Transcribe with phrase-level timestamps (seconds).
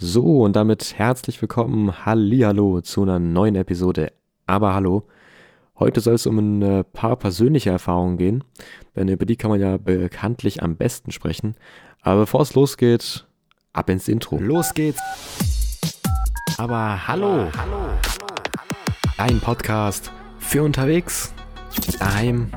[0.00, 4.12] So, und damit herzlich willkommen, Hallihallo zu einer neuen Episode.
[4.46, 5.08] Aber hallo,
[5.76, 8.44] heute soll es um ein äh, paar persönliche Erfahrungen gehen,
[8.94, 11.56] denn über die kann man ja bekanntlich am besten sprechen.
[12.00, 13.26] Aber bevor es losgeht,
[13.72, 14.38] ab ins Intro.
[14.38, 15.00] Los geht's.
[16.58, 17.88] Aber hallo, hallo,
[19.16, 21.34] ein Podcast für unterwegs,
[21.98, 22.52] daheim,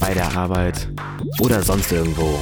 [0.00, 0.88] bei der Arbeit
[1.40, 2.38] oder sonst irgendwo.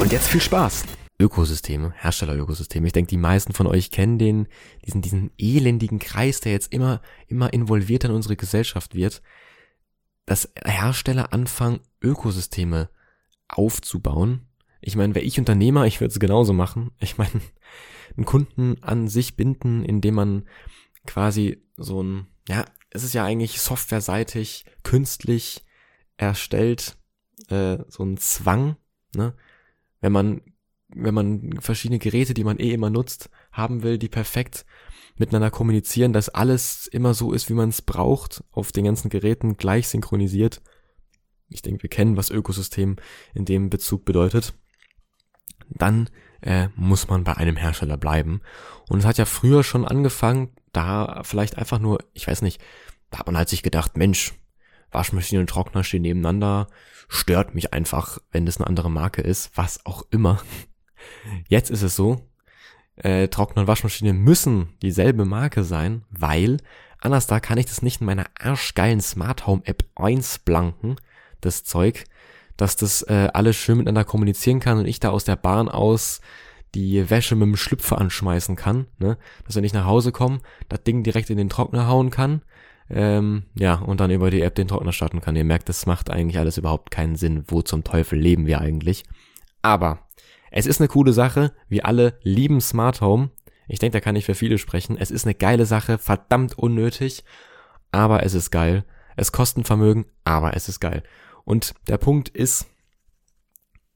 [0.00, 0.86] Und jetzt viel Spaß.
[1.20, 2.86] Ökosysteme, Herstellerökosysteme.
[2.86, 4.48] Ich denke, die meisten von euch kennen den,
[4.86, 9.22] diesen, diesen elendigen Kreis, der jetzt immer, immer involvierter in unsere Gesellschaft wird,
[10.24, 12.88] dass Hersteller anfangen, Ökosysteme
[13.48, 14.48] aufzubauen.
[14.80, 16.90] Ich meine, wäre ich Unternehmer, ich würde es genauso machen.
[17.00, 17.40] Ich meine,
[18.16, 20.48] einen Kunden an sich binden, indem man
[21.06, 25.64] quasi so ein, ja, es ist ja eigentlich softwareseitig, künstlich
[26.16, 26.96] erstellt,
[27.48, 28.76] äh, so ein Zwang,
[29.14, 29.34] ne?
[30.00, 30.40] Wenn man
[30.94, 34.64] wenn man verschiedene Geräte, die man eh immer nutzt, haben will, die perfekt
[35.16, 39.56] miteinander kommunizieren, dass alles immer so ist, wie man es braucht, auf den ganzen Geräten
[39.56, 40.62] gleich synchronisiert.
[41.48, 42.96] Ich denke, wir kennen, was Ökosystem
[43.34, 44.54] in dem Bezug bedeutet.
[45.68, 46.08] Dann
[46.40, 48.40] äh, muss man bei einem Hersteller bleiben.
[48.88, 52.60] Und es hat ja früher schon angefangen, da vielleicht einfach nur, ich weiß nicht,
[53.10, 54.34] da hat man halt sich gedacht, Mensch,
[54.90, 56.68] Waschmaschine und Trockner stehen nebeneinander,
[57.08, 60.40] stört mich einfach, wenn das eine andere Marke ist, was auch immer.
[61.48, 62.26] Jetzt ist es so,
[62.96, 66.58] äh, Trockner und Waschmaschine müssen dieselbe Marke sein, weil
[67.00, 70.96] anders da kann ich das nicht in meiner arschgeilen Smart Home App einsblanken,
[71.40, 72.04] das Zeug,
[72.56, 76.20] dass das äh, alles schön miteinander kommunizieren kann und ich da aus der Bahn aus
[76.74, 79.16] die Wäsche mit dem Schlüpfer anschmeißen kann, ne?
[79.44, 82.42] dass wenn ich nach Hause komme, das Ding direkt in den Trockner hauen kann,
[82.90, 85.36] ähm, ja, und dann über die App den Trockner starten kann.
[85.36, 87.44] Ihr merkt, das macht eigentlich alles überhaupt keinen Sinn.
[87.46, 89.04] Wo zum Teufel leben wir eigentlich?
[89.62, 90.00] Aber
[90.50, 91.52] es ist eine coole Sache.
[91.68, 93.30] Wir alle lieben Smart Home.
[93.68, 94.96] Ich denke, da kann ich für viele sprechen.
[94.96, 97.24] Es ist eine geile Sache, verdammt unnötig,
[97.92, 98.84] aber es ist geil.
[99.16, 101.02] Es kostet Vermögen, aber es ist geil.
[101.44, 102.66] Und der Punkt ist,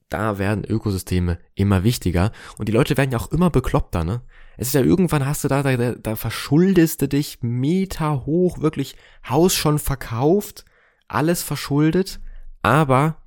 [0.09, 4.21] da werden Ökosysteme immer wichtiger und die Leute werden ja auch immer bekloppter, ne?
[4.55, 8.95] Es ist ja irgendwann hast du da, da, da verschuldest du dich Meter hoch, wirklich
[9.27, 10.63] Haus schon verkauft,
[11.07, 12.21] alles verschuldet,
[12.61, 13.17] aber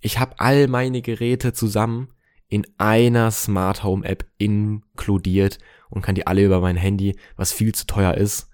[0.00, 2.08] ich habe all meine Geräte zusammen
[2.54, 5.58] in einer Smart Home App inkludiert
[5.90, 8.48] und kann die alle über mein Handy, was viel zu teuer ist,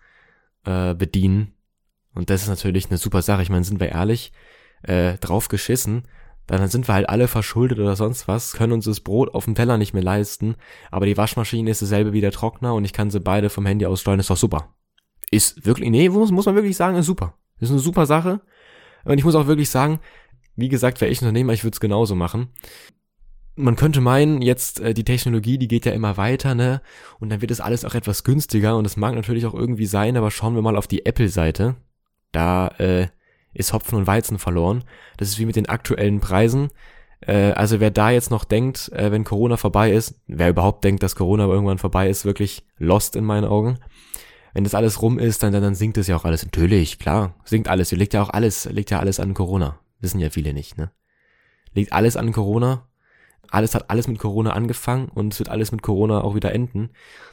[0.64, 1.52] äh, bedienen.
[2.14, 3.42] Und das ist natürlich eine super Sache.
[3.42, 4.32] Ich meine, sind wir ehrlich,
[4.84, 6.08] äh, drauf geschissen,
[6.46, 9.54] dann sind wir halt alle verschuldet oder sonst was, können uns das Brot auf dem
[9.54, 10.56] Teller nicht mehr leisten,
[10.90, 13.84] aber die Waschmaschine ist dasselbe wie der Trockner und ich kann sie beide vom Handy
[13.84, 14.74] aus steuern, ist doch super.
[15.30, 17.34] Ist wirklich, nee, muss, muss man wirklich sagen, ist super.
[17.58, 18.40] Ist eine super Sache.
[19.04, 20.00] Und ich muss auch wirklich sagen,
[20.56, 22.48] wie gesagt, wäre ich Unternehmer, ich würde es genauso machen
[23.60, 26.82] man könnte meinen, jetzt äh, die Technologie, die geht ja immer weiter, ne?
[27.18, 30.16] Und dann wird es alles auch etwas günstiger und das mag natürlich auch irgendwie sein,
[30.16, 31.76] aber schauen wir mal auf die Apple-Seite.
[32.32, 33.08] Da äh,
[33.52, 34.84] ist Hopfen und Weizen verloren.
[35.16, 36.70] Das ist wie mit den aktuellen Preisen.
[37.20, 41.02] Äh, also wer da jetzt noch denkt, äh, wenn Corona vorbei ist, wer überhaupt denkt,
[41.02, 43.78] dass Corona irgendwann vorbei ist, wirklich lost in meinen Augen.
[44.52, 46.44] Wenn das alles rum ist, dann, dann, dann sinkt es ja auch alles.
[46.44, 47.92] Natürlich, klar, sinkt alles.
[47.92, 49.78] Liegt ja auch alles, liegt ja alles an Corona.
[50.00, 50.90] Wissen ja viele nicht, ne?
[51.72, 52.89] Liegt alles an Corona
[53.50, 56.90] alles hat alles mit Corona angefangen und es wird alles mit Corona auch wieder enden.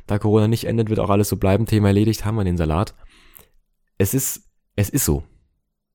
[0.07, 1.65] Da Corona nicht endet, wird auch alles so bleiben.
[1.65, 2.95] Thema erledigt, haben wir den Salat.
[3.97, 5.23] Es ist, es ist so.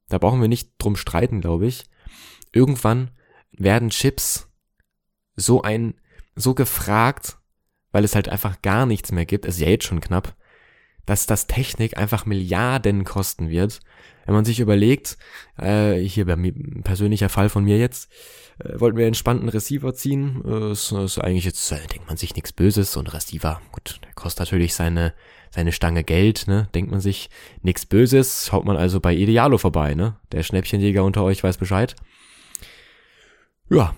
[0.08, 1.84] Da brauchen wir nicht drum streiten, glaube ich.
[2.52, 3.10] Irgendwann
[3.50, 4.48] werden Chips
[5.34, 5.94] so ein,
[6.36, 7.38] so gefragt,
[7.90, 9.44] weil es halt einfach gar nichts mehr gibt.
[9.44, 10.36] Es ist ja jetzt schon knapp
[11.06, 13.80] dass das Technik einfach Milliarden kosten wird.
[14.24, 15.18] Wenn man sich überlegt,
[15.58, 16.52] äh, hier bei mir,
[16.84, 18.10] persönlicher Fall von mir jetzt,
[18.60, 20.42] äh, wollten wir entspannten Receiver ziehen.
[20.46, 22.92] Äh, ist, ist eigentlich jetzt, äh, denkt man sich nichts Böses.
[22.92, 25.12] So ein Receiver, gut, der kostet natürlich seine,
[25.50, 26.68] seine Stange Geld, ne?
[26.74, 27.30] Denkt man sich
[27.62, 28.46] nichts Böses.
[28.46, 30.20] Schaut man also bei Idealo vorbei, ne?
[30.30, 31.96] Der Schnäppchenjäger unter euch weiß Bescheid.
[33.68, 33.94] Ja,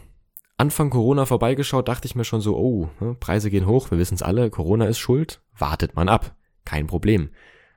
[0.57, 4.15] Anfang Corona vorbeigeschaut, dachte ich mir schon so, oh, ne, Preise gehen hoch, wir wissen
[4.15, 7.31] es alle, Corona ist schuld, wartet man ab kein Problem.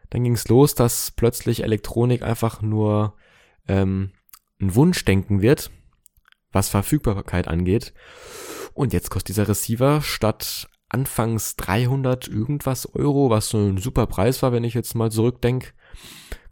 [0.10, 3.16] Dann ging es los, dass plötzlich Elektronik einfach nur
[3.68, 4.12] ähm,
[4.62, 5.72] ein Wunschdenken wird,
[6.51, 7.94] was Verfügbarkeit angeht.
[8.74, 14.42] Und jetzt kostet dieser Receiver statt anfangs 300 irgendwas Euro, was so ein super Preis
[14.42, 15.74] war, wenn ich jetzt mal zurückdenke,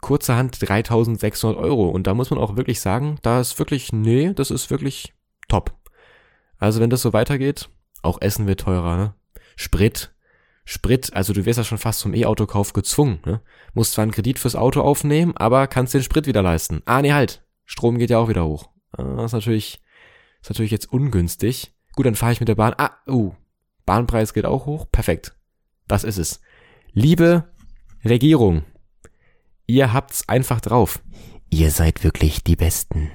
[0.00, 1.88] kurzerhand 3600 Euro.
[1.88, 5.14] Und da muss man auch wirklich sagen, da ist wirklich, nee, das ist wirklich
[5.48, 5.74] top.
[6.58, 7.70] Also wenn das so weitergeht,
[8.02, 9.14] auch Essen wird teurer, ne?
[9.56, 10.14] Sprit,
[10.68, 13.20] Sprit, also du wirst ja schon fast zum E-Autokauf gezwungen.
[13.24, 13.40] Ne?
[13.72, 16.82] Musst zwar einen Kredit fürs Auto aufnehmen, aber kannst den Sprit wieder leisten.
[16.86, 17.44] Ah, nee, halt.
[17.64, 18.68] Strom geht ja auch wieder hoch.
[18.90, 19.80] Ah, das ist natürlich,
[20.42, 21.72] ist natürlich jetzt ungünstig.
[21.94, 22.74] Gut, dann fahre ich mit der Bahn.
[22.78, 23.32] Ah, uh,
[23.86, 24.86] Bahnpreis geht auch hoch.
[24.90, 25.36] Perfekt.
[25.86, 26.40] Das ist es.
[26.92, 27.44] Liebe
[28.04, 28.64] Regierung,
[29.66, 31.00] ihr habt's einfach drauf.
[31.48, 33.12] Ihr seid wirklich die Besten.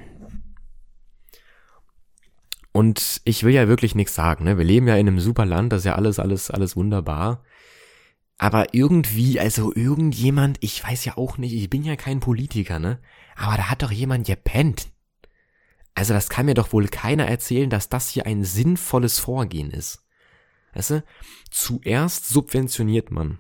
[2.72, 4.58] Und ich will ja wirklich nichts sagen, ne?
[4.58, 7.44] Wir leben ja in einem super Land, das ist ja alles, alles, alles wunderbar.
[8.38, 13.00] Aber irgendwie, also irgendjemand, ich weiß ja auch nicht, ich bin ja kein Politiker, ne?
[13.36, 14.88] Aber da hat doch jemand gepennt.
[15.94, 20.06] Also das kann mir doch wohl keiner erzählen, dass das hier ein sinnvolles Vorgehen ist.
[20.74, 21.04] Weißt du?
[21.50, 23.40] Zuerst subventioniert man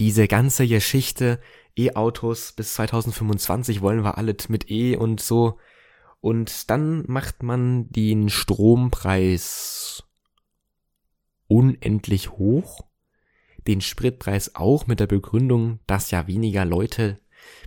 [0.00, 1.40] diese ganze Geschichte,
[1.76, 5.58] E-Autos bis 2025 wollen wir alles mit E und so.
[6.24, 10.04] Und dann macht man den Strompreis
[11.48, 12.80] unendlich hoch,
[13.66, 17.20] den Spritpreis auch mit der Begründung, dass ja weniger Leute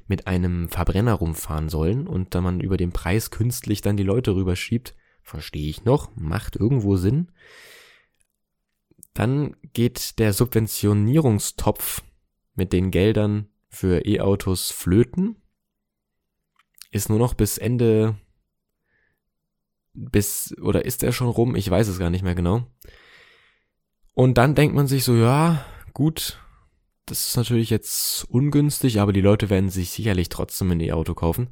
[0.07, 4.33] mit einem Verbrenner rumfahren sollen und da man über den Preis künstlich dann die Leute
[4.33, 7.31] rüberschiebt, verstehe ich noch, macht irgendwo Sinn.
[9.13, 12.01] Dann geht der Subventionierungstopf
[12.56, 15.36] mit den Geldern für E-Autos flöten.
[16.89, 18.18] Ist nur noch bis Ende
[19.97, 21.55] bis oder ist er schon rum?
[21.55, 22.63] Ich weiß es gar nicht mehr genau.
[24.13, 26.39] Und dann denkt man sich so, ja, gut,
[27.05, 31.49] das ist natürlich jetzt ungünstig, aber die Leute werden sich sicherlich trotzdem ein E-Auto kaufen.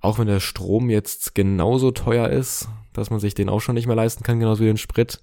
[0.00, 3.86] Auch wenn der Strom jetzt genauso teuer ist, dass man sich den auch schon nicht
[3.86, 5.22] mehr leisten kann, genauso wie den Sprit.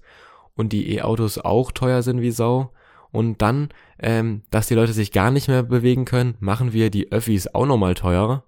[0.54, 2.72] Und die E-Autos auch teuer sind wie Sau.
[3.12, 7.10] Und dann, ähm, dass die Leute sich gar nicht mehr bewegen können, machen wir die
[7.12, 8.44] Öffis auch nochmal teurer.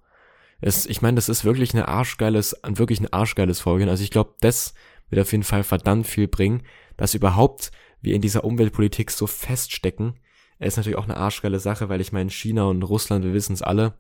[0.63, 3.89] Es, ich meine, das ist wirklich eine arschgeiles, wirklich ein arschgeiles Vorgehen.
[3.89, 4.75] Also ich glaube, das
[5.11, 6.63] wird auf jeden Fall verdammt viel bringen,
[6.97, 10.21] dass überhaupt wir in dieser Umweltpolitik so feststecken.
[10.61, 13.63] Ist natürlich auch eine arschgeile Sache, weil ich meine, China und Russland, wir wissen es
[13.63, 13.95] alle.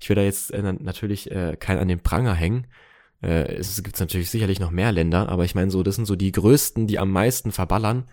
[0.00, 2.66] Ich will da jetzt äh, natürlich äh, kein an den Pranger hängen.
[3.22, 6.16] Äh, es gibt natürlich sicherlich noch mehr Länder, aber ich meine so, das sind so
[6.16, 8.08] die größten, die am meisten verballern.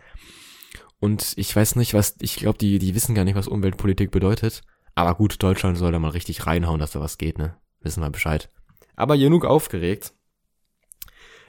[0.99, 4.61] Und ich weiß nicht, was, ich glaube, die, die wissen gar nicht, was Umweltpolitik bedeutet.
[4.95, 7.55] Aber gut, Deutschland soll da mal richtig reinhauen, dass da was geht, ne?
[7.83, 8.49] Wissen wir Bescheid.
[8.95, 10.13] Aber genug aufgeregt.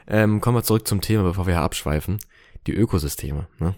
[0.07, 2.19] Ähm, kommen wir zurück zum Thema, bevor wir abschweifen.
[2.67, 3.75] Die Ökosysteme, ne?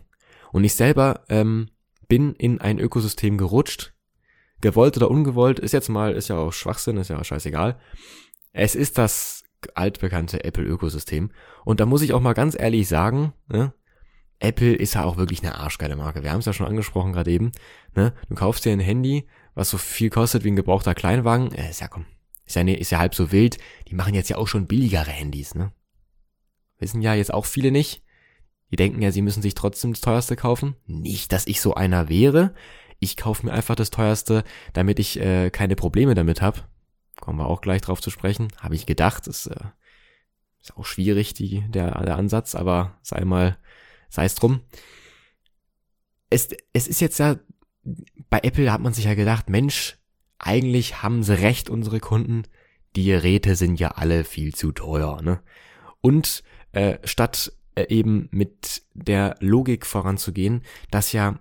[0.53, 1.69] Und ich selber ähm,
[2.09, 3.93] bin in ein Ökosystem gerutscht.
[4.61, 7.79] Gewollt oder ungewollt, ist jetzt mal, ist ja auch Schwachsinn, ist ja auch scheißegal.
[8.53, 9.45] Es ist das
[9.75, 11.31] altbekannte Apple-Ökosystem.
[11.65, 13.75] Und da muss ich auch mal ganz ehrlich sagen, ne,
[14.39, 16.23] Apple ist ja auch wirklich eine arschgeile Marke.
[16.23, 17.53] Wir haben es ja schon angesprochen gerade eben.
[17.95, 18.13] Ne?
[18.29, 21.53] Du kaufst dir ein Handy, was so viel kostet wie ein gebrauchter Kleinwagen.
[21.53, 22.05] Äh, ist ja komm,
[22.47, 23.59] ist ja, ist ja halb so wild.
[23.89, 25.73] Die machen jetzt ja auch schon billigere Handys, ne?
[26.79, 28.03] Wissen ja jetzt auch viele nicht.
[28.71, 30.77] Die denken ja, sie müssen sich trotzdem das teuerste kaufen.
[30.87, 32.55] Nicht, dass ich so einer wäre.
[32.99, 36.69] Ich kaufe mir einfach das teuerste, damit ich äh, keine Probleme damit hab.
[37.21, 38.49] Kommen wir auch gleich drauf zu sprechen.
[38.59, 39.27] Habe ich gedacht.
[39.27, 39.65] Ist, äh,
[40.61, 43.59] ist auch schwierig, die, der, der Ansatz, aber sei mal
[44.09, 44.61] sei es drum.
[46.31, 47.37] Es, es ist jetzt ja,
[48.31, 49.99] bei Apple hat man sich ja gedacht, Mensch,
[50.39, 52.45] eigentlich haben sie recht, unsere Kunden.
[52.95, 55.41] Die Geräte sind ja alle viel zu teuer, ne?
[56.01, 56.43] Und
[56.73, 61.39] äh, statt äh, eben mit der Logik voranzugehen, dass ja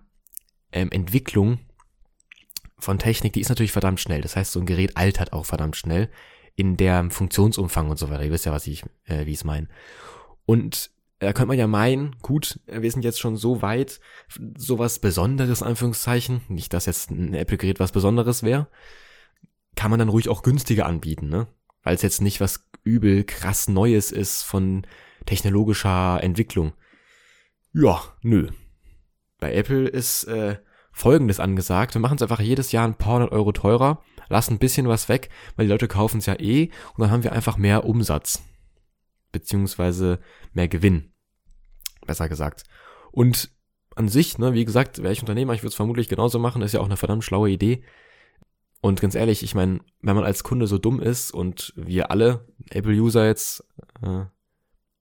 [0.71, 1.59] ähm, Entwicklung
[2.77, 4.21] von Technik, die ist natürlich verdammt schnell.
[4.21, 6.09] Das heißt, so ein Gerät altert auch verdammt schnell
[6.55, 8.23] in der Funktionsumfang und so weiter.
[8.23, 9.67] Ihr wisst ja, was ich, äh, wie ich es meine.
[10.45, 13.99] Und da könnte man ja meinen, gut, wir sind jetzt schon so weit,
[14.57, 18.67] sowas Besonderes, Anführungszeichen, nicht, dass jetzt ein Apple-Gerät was Besonderes wäre,
[19.75, 21.47] kann man dann ruhig auch günstiger anbieten, ne?
[21.83, 24.85] Weil es jetzt nicht was übel krass Neues ist von
[25.25, 26.73] technologischer Entwicklung.
[27.73, 28.49] Ja, nö.
[29.39, 30.57] Bei Apple ist äh,
[30.91, 31.93] Folgendes angesagt.
[31.93, 35.09] Wir machen es einfach jedes Jahr ein paar hundert Euro teurer, lassen ein bisschen was
[35.09, 38.41] weg, weil die Leute kaufen es ja eh und dann haben wir einfach mehr Umsatz
[39.35, 40.19] beziehungsweise
[40.53, 41.11] mehr Gewinn.
[42.05, 42.63] Besser gesagt.
[43.11, 43.49] Und
[43.95, 46.73] an sich, ne, wie gesagt, wäre ich Unternehmer, ich würde es vermutlich genauso machen, ist
[46.73, 47.83] ja auch eine verdammt schlaue Idee.
[48.81, 52.47] Und ganz ehrlich, ich meine, wenn man als Kunde so dumm ist und wir alle,
[52.69, 53.63] Apple-User jetzt
[54.03, 54.25] äh,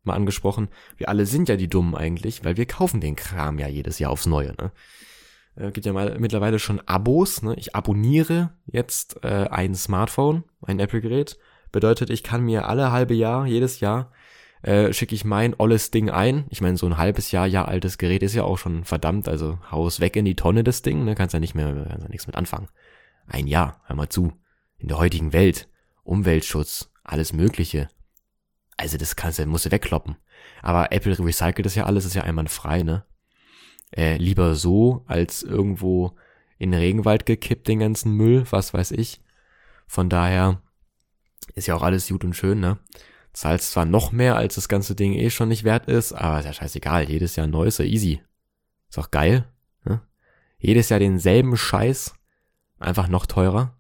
[0.05, 3.69] mal angesprochen, wir alle sind ja die Dummen eigentlich, weil wir kaufen den Kram ja
[3.69, 4.55] jedes Jahr aufs Neue.
[4.55, 4.73] Ne?
[5.57, 7.43] Äh, gibt ja mal mittlerweile schon Abos.
[7.43, 7.55] Ne?
[7.57, 11.39] Ich abonniere jetzt äh, ein Smartphone, ein Apple-Gerät.
[11.73, 14.13] Bedeutet, ich kann mir alle halbe Jahr, jedes Jahr,
[14.65, 16.47] äh, schicke ich mein olles Ding ein.
[16.49, 19.59] Ich meine, so ein halbes Jahr, Jahr altes Gerät ist ja auch schon verdammt, also
[19.71, 22.27] haus weg in die Tonne das Ding, ne, kannst ja nicht mehr, kannst ja nichts
[22.27, 22.69] mit anfangen.
[23.27, 24.33] Ein Jahr, hör mal zu.
[24.79, 25.69] In der heutigen Welt,
[26.03, 27.91] Umweltschutz, alles Mögliche.
[28.79, 30.17] Also das kannst du, musst du wegkloppen.
[30.63, 33.05] Aber Apple recycelt das ja alles, ist ja einwandfrei, ne?
[33.95, 36.17] Äh, lieber so, als irgendwo
[36.57, 39.21] in den Regenwald gekippt, den ganzen Müll, was weiß ich.
[39.87, 40.63] Von daher
[41.55, 42.79] ist ja auch alles gut und schön, ne?
[43.35, 46.45] Zahlst zwar noch mehr, als das ganze Ding eh schon nicht wert ist, aber ist
[46.45, 47.11] ja scheißegal.
[47.11, 48.23] Jedes Jahr neu ist ja easy.
[48.89, 49.45] Ist auch geil.
[49.85, 50.01] Ne?
[50.59, 52.15] Jedes Jahr denselben Scheiß.
[52.79, 53.77] Einfach noch teurer.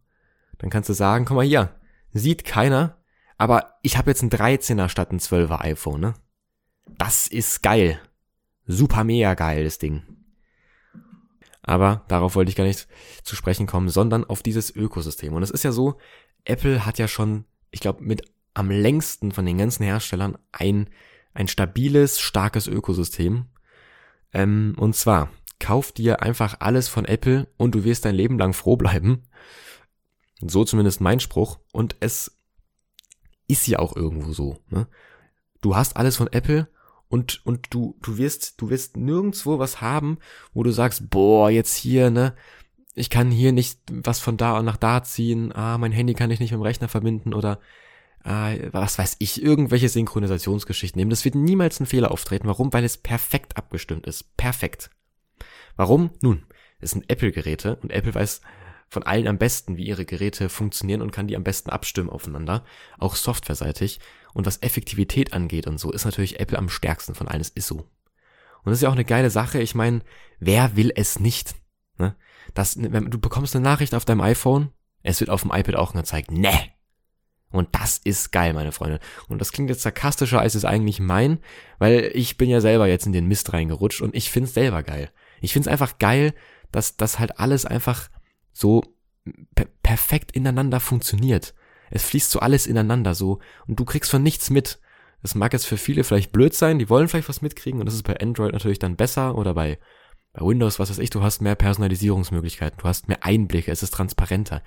[0.59, 1.81] Dann kannst du sagen, komm mal hier.
[2.13, 2.99] Sieht keiner.
[3.39, 6.15] Aber ich habe jetzt ein 13er statt ein 12er iPhone, ne?
[6.99, 8.01] Das ist geil.
[8.67, 10.03] Super mega geil, das Ding.
[11.63, 12.89] Aber darauf wollte ich gar nicht
[13.23, 15.33] zu sprechen kommen, sondern auf dieses Ökosystem.
[15.33, 15.99] Und es ist ja so,
[16.45, 20.89] Apple hat ja schon, ich glaube, mit am längsten von den ganzen Herstellern ein,
[21.35, 23.47] ein stabiles, starkes Ökosystem.
[24.33, 28.53] Ähm, und zwar, kauf dir einfach alles von Apple und du wirst dein Leben lang
[28.53, 29.25] froh bleiben.
[30.41, 31.59] So zumindest mein Spruch.
[31.73, 32.39] Und es
[33.49, 34.59] ist ja auch irgendwo so.
[34.71, 34.87] Ne?
[35.61, 36.69] Du hast alles von Apple
[37.09, 40.19] und, und du, du wirst, du wirst nirgendwo was haben,
[40.53, 42.35] wo du sagst, boah, jetzt hier, ne,
[42.95, 46.41] ich kann hier nicht was von da nach da ziehen, ah, mein Handy kann ich
[46.41, 47.61] nicht mit dem Rechner verbinden oder
[48.25, 51.11] ah, was weiß ich, irgendwelche Synchronisationsgeschichten nehmen.
[51.11, 52.49] Das wird niemals ein Fehler auftreten.
[52.49, 52.73] Warum?
[52.73, 54.37] Weil es perfekt abgestimmt ist.
[54.37, 54.91] Perfekt.
[55.77, 56.11] Warum?
[56.21, 56.45] Nun,
[56.81, 58.41] es sind Apple-Geräte und Apple weiß
[58.89, 62.65] von allen am besten, wie ihre Geräte funktionieren und kann die am besten abstimmen aufeinander,
[62.99, 64.01] auch softwareseitig.
[64.33, 67.41] Und was Effektivität angeht und so, ist natürlich Apple am stärksten von allen.
[67.41, 67.77] Es ist so.
[67.77, 69.61] Und das ist ja auch eine geile Sache.
[69.61, 70.01] Ich meine,
[70.39, 71.55] wer will es nicht?
[71.99, 72.17] Ne?
[72.55, 74.71] Das, du bekommst eine Nachricht auf deinem iPhone,
[75.03, 76.31] es wird auf dem iPad auch gezeigt.
[76.31, 76.74] Ne!
[77.55, 78.99] Und das ist geil, meine Freunde.
[79.29, 81.39] Und das klingt jetzt sarkastischer, als es eigentlich mein,
[81.79, 85.11] weil ich bin ja selber jetzt in den Mist reingerutscht und ich find's selber geil.
[85.41, 86.35] Ich find's einfach geil,
[86.73, 88.11] dass das halt alles einfach
[88.53, 88.83] so
[89.55, 91.55] per perfekt ineinander funktioniert.
[91.91, 94.81] Es fließt so alles ineinander so und du kriegst von nichts mit.
[95.23, 97.95] Das mag jetzt für viele vielleicht blöd sein, die wollen vielleicht was mitkriegen und das
[97.95, 99.79] ist bei Android natürlich dann besser oder bei
[100.33, 103.95] bei Windows, was weiß ich, du hast mehr Personalisierungsmöglichkeiten, du hast mehr Einblicke, es ist
[103.95, 104.63] transparenter.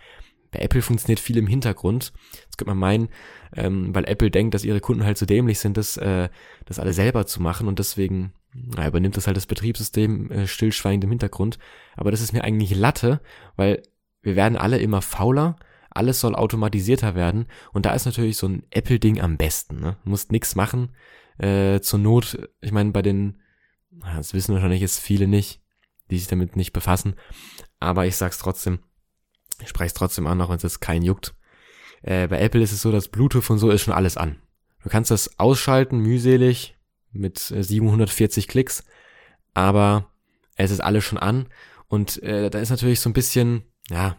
[0.51, 2.13] Bei Apple funktioniert viel im Hintergrund.
[2.47, 3.09] Das könnte man meinen,
[3.55, 6.29] ähm, weil Apple denkt, dass ihre Kunden halt so dämlich sind, das, äh,
[6.65, 11.03] das alle selber zu machen und deswegen na, übernimmt das halt das Betriebssystem äh, stillschweigend
[11.03, 11.59] im Hintergrund.
[11.95, 13.21] Aber das ist mir eigentlich Latte,
[13.55, 13.83] weil
[14.21, 15.57] wir werden alle immer fauler,
[15.89, 19.79] alles soll automatisierter werden und da ist natürlich so ein Apple-Ding am besten.
[19.79, 19.97] Ne?
[20.03, 20.89] Du musst nix machen.
[21.37, 23.37] Äh, zur Not, ich meine, bei den
[24.15, 25.61] das wissen wahrscheinlich jetzt viele nicht,
[26.09, 27.15] die sich damit nicht befassen.
[27.79, 28.79] Aber ich sag's trotzdem.
[29.61, 31.33] Ich spreche es trotzdem an, auch wenn es jetzt keinen juckt.
[32.01, 34.37] Äh, bei Apple ist es so, dass Bluetooth und so ist schon alles an.
[34.83, 36.75] Du kannst das ausschalten, mühselig,
[37.11, 38.83] mit 740 äh, Klicks,
[39.53, 40.11] aber
[40.55, 41.47] es ist alles schon an.
[41.87, 44.17] Und äh, da ist natürlich so ein bisschen, ja,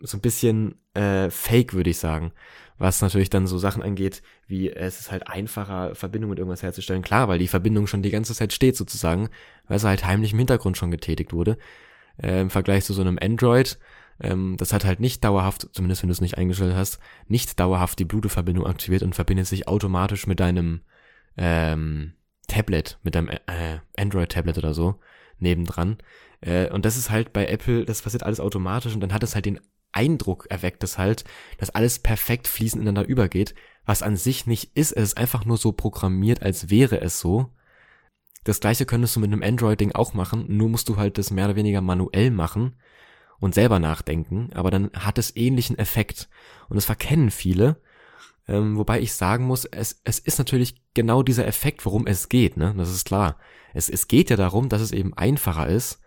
[0.00, 2.32] so ein bisschen äh, fake, würde ich sagen
[2.78, 7.02] was natürlich dann so Sachen angeht, wie es ist halt einfacher, Verbindung mit irgendwas herzustellen.
[7.02, 9.28] Klar, weil die Verbindung schon die ganze Zeit steht sozusagen,
[9.66, 11.56] weil sie halt heimlich im Hintergrund schon getätigt wurde.
[12.22, 13.78] Äh, Im Vergleich zu so einem Android,
[14.20, 17.98] ähm, das hat halt nicht dauerhaft, zumindest wenn du es nicht eingestellt hast, nicht dauerhaft
[17.98, 20.80] die Bluetooth-Verbindung aktiviert und verbindet sich automatisch mit deinem
[21.36, 22.14] ähm,
[22.48, 24.98] Tablet, mit deinem äh, Android-Tablet oder so
[25.38, 25.98] nebendran.
[26.40, 29.34] Äh, und das ist halt bei Apple, das passiert alles automatisch und dann hat es
[29.34, 29.60] halt den
[29.92, 31.24] Eindruck erweckt es halt,
[31.58, 33.54] dass alles perfekt fließend ineinander übergeht,
[33.84, 34.92] was an sich nicht ist.
[34.92, 37.50] Es ist einfach nur so programmiert, als wäre es so.
[38.44, 41.46] Das gleiche könntest du mit einem Android-Ding auch machen, nur musst du halt das mehr
[41.46, 42.76] oder weniger manuell machen
[43.40, 46.28] und selber nachdenken, aber dann hat es ähnlichen Effekt.
[46.68, 47.76] Und das verkennen viele,
[48.48, 52.56] ähm, wobei ich sagen muss, es, es ist natürlich genau dieser Effekt, worum es geht,
[52.56, 52.74] ne?
[52.76, 53.38] Das ist klar.
[53.74, 56.00] Es, es geht ja darum, dass es eben einfacher ist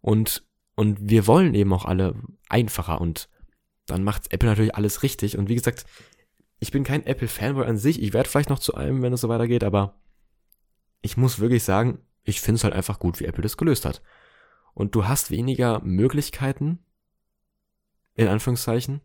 [0.00, 0.44] und
[0.76, 2.16] und wir wollen eben auch alle
[2.48, 3.28] einfacher und
[3.86, 5.38] dann macht Apple natürlich alles richtig.
[5.38, 5.84] Und wie gesagt,
[6.58, 8.02] ich bin kein Apple-Fanboy an sich.
[8.02, 9.94] Ich werde vielleicht noch zu einem, wenn es so weitergeht, aber
[11.02, 14.02] ich muss wirklich sagen, ich finde es halt einfach gut, wie Apple das gelöst hat.
[14.74, 16.80] Und du hast weniger Möglichkeiten,
[18.14, 19.00] in Anführungszeichen.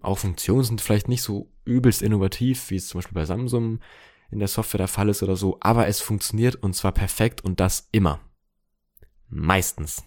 [0.00, 3.80] Auch Funktionen sind vielleicht nicht so übelst innovativ, wie es zum Beispiel bei Samsung
[4.30, 7.60] in der Software der Fall ist oder so, aber es funktioniert und zwar perfekt und
[7.60, 8.20] das immer.
[9.28, 10.02] Meistens.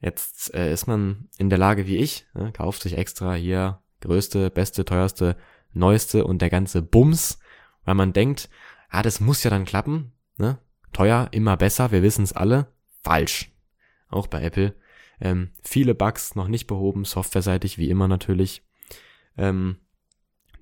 [0.00, 4.50] Jetzt äh, ist man in der Lage wie ich, ne, kauft sich extra hier größte,
[4.50, 5.36] beste, teuerste,
[5.72, 7.38] neueste und der ganze Bums,
[7.84, 8.48] weil man denkt,
[8.88, 10.58] ah, das muss ja dann klappen, ne?
[10.92, 12.72] Teuer, immer besser, wir wissen es alle.
[13.02, 13.52] Falsch.
[14.08, 14.74] Auch bei Apple.
[15.20, 18.62] Ähm, viele Bugs noch nicht behoben, softwareseitig wie immer natürlich.
[19.36, 19.78] Ähm,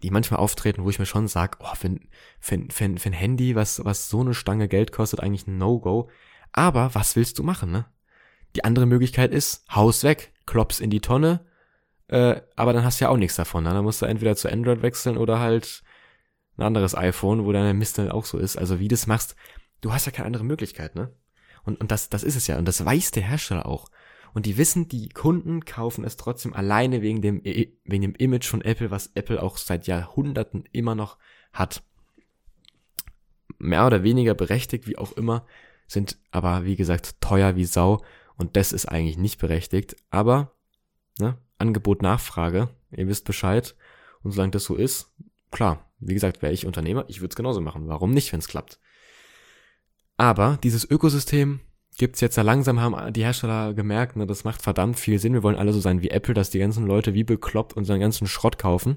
[0.02, 1.98] die manchmal auftreten, wo ich mir schon sag, oh, für,
[2.38, 6.10] für, für, für ein Handy, was, was so eine Stange Geld kostet, eigentlich ein No-Go.
[6.52, 7.86] Aber was willst du machen, ne?
[8.54, 11.44] Die andere Möglichkeit ist, Haus weg, klops in die Tonne,
[12.08, 13.64] äh, aber dann hast du ja auch nichts davon.
[13.64, 13.70] Ne?
[13.70, 15.82] Dann musst du entweder zu Android wechseln oder halt
[16.56, 18.56] ein anderes iPhone, wo deine Mist dann auch so ist.
[18.56, 19.34] Also wie du das machst,
[19.80, 21.10] du hast ja keine andere Möglichkeit, ne?
[21.64, 22.58] Und, und das, das ist es ja.
[22.58, 23.90] Und das weiß der Hersteller auch.
[24.34, 28.62] Und die wissen, die Kunden kaufen es trotzdem alleine wegen dem, wegen dem Image von
[28.62, 31.18] Apple, was Apple auch seit Jahrhunderten immer noch
[31.52, 31.82] hat.
[33.58, 35.46] Mehr oder weniger berechtigt, wie auch immer,
[35.86, 38.02] sind aber, wie gesagt, teuer wie Sau.
[38.36, 39.96] Und das ist eigentlich nicht berechtigt.
[40.10, 40.52] Aber,
[41.20, 43.76] ne, Angebot, Nachfrage, ihr wisst Bescheid.
[44.24, 45.14] Und solange das so ist,
[45.52, 47.86] klar, wie gesagt, wäre ich Unternehmer, ich würde es genauso machen.
[47.86, 48.80] Warum nicht, wenn es klappt?
[50.16, 51.60] Aber dieses Ökosystem
[51.96, 55.32] gibt's jetzt ja langsam, haben die Hersteller gemerkt, ne, das macht verdammt viel Sinn.
[55.32, 58.26] Wir wollen alle so sein wie Apple, dass die ganzen Leute wie bekloppt unseren ganzen
[58.26, 58.96] Schrott kaufen.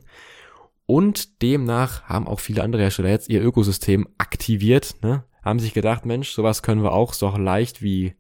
[0.85, 5.23] Und demnach haben auch viele andere Hersteller jetzt ihr Ökosystem aktiviert, ne?
[5.43, 8.15] haben sich gedacht, Mensch, sowas können wir auch, so leicht wie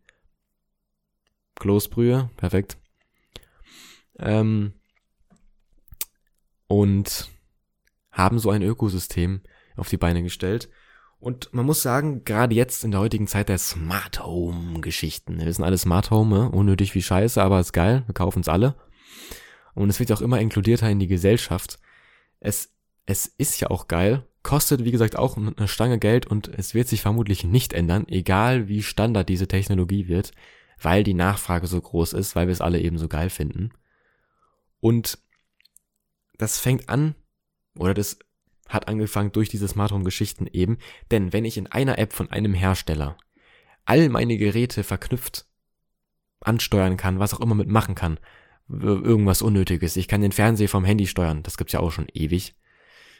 [1.55, 2.77] Kloßbrühe, perfekt.
[4.19, 4.73] Ähm,
[6.67, 7.29] und
[8.11, 9.41] haben so ein Ökosystem
[9.75, 10.69] auf die Beine gestellt.
[11.19, 15.39] Und man muss sagen, gerade jetzt in der heutigen Zeit der Smart Home Geschichten.
[15.39, 16.49] Wir sind alle Smart Home, ne?
[16.51, 18.75] unnötig wie Scheiße, aber ist geil, wir kaufen es alle.
[19.73, 21.79] Und es wird auch immer inkludierter in die Gesellschaft.
[22.39, 22.73] Es,
[23.05, 26.87] es ist ja auch geil, kostet wie gesagt auch eine Stange Geld und es wird
[26.87, 30.31] sich vermutlich nicht ändern, egal wie Standard diese Technologie wird,
[30.79, 33.71] weil die Nachfrage so groß ist, weil wir es alle eben so geil finden.
[34.79, 35.17] Und
[36.37, 37.15] das fängt an,
[37.77, 38.19] oder das
[38.69, 40.77] hat angefangen durch diese Smart Home Geschichten eben,
[41.11, 43.17] denn wenn ich in einer App von einem Hersteller
[43.85, 45.45] all meine Geräte verknüpft
[46.41, 48.19] ansteuern kann, was auch immer mitmachen kann,
[48.69, 49.95] irgendwas Unnötiges.
[49.95, 52.55] Ich kann den Fernseher vom Handy steuern, das gibt's ja auch schon ewig.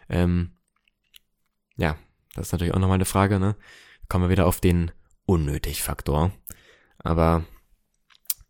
[0.10, 0.52] Ähm,
[1.78, 1.98] ja,
[2.36, 3.56] das ist natürlich auch nochmal eine Frage, ne?
[4.10, 4.92] Kommen wir wieder auf den
[5.26, 6.32] Unnötig-Faktor.
[7.00, 7.46] Aber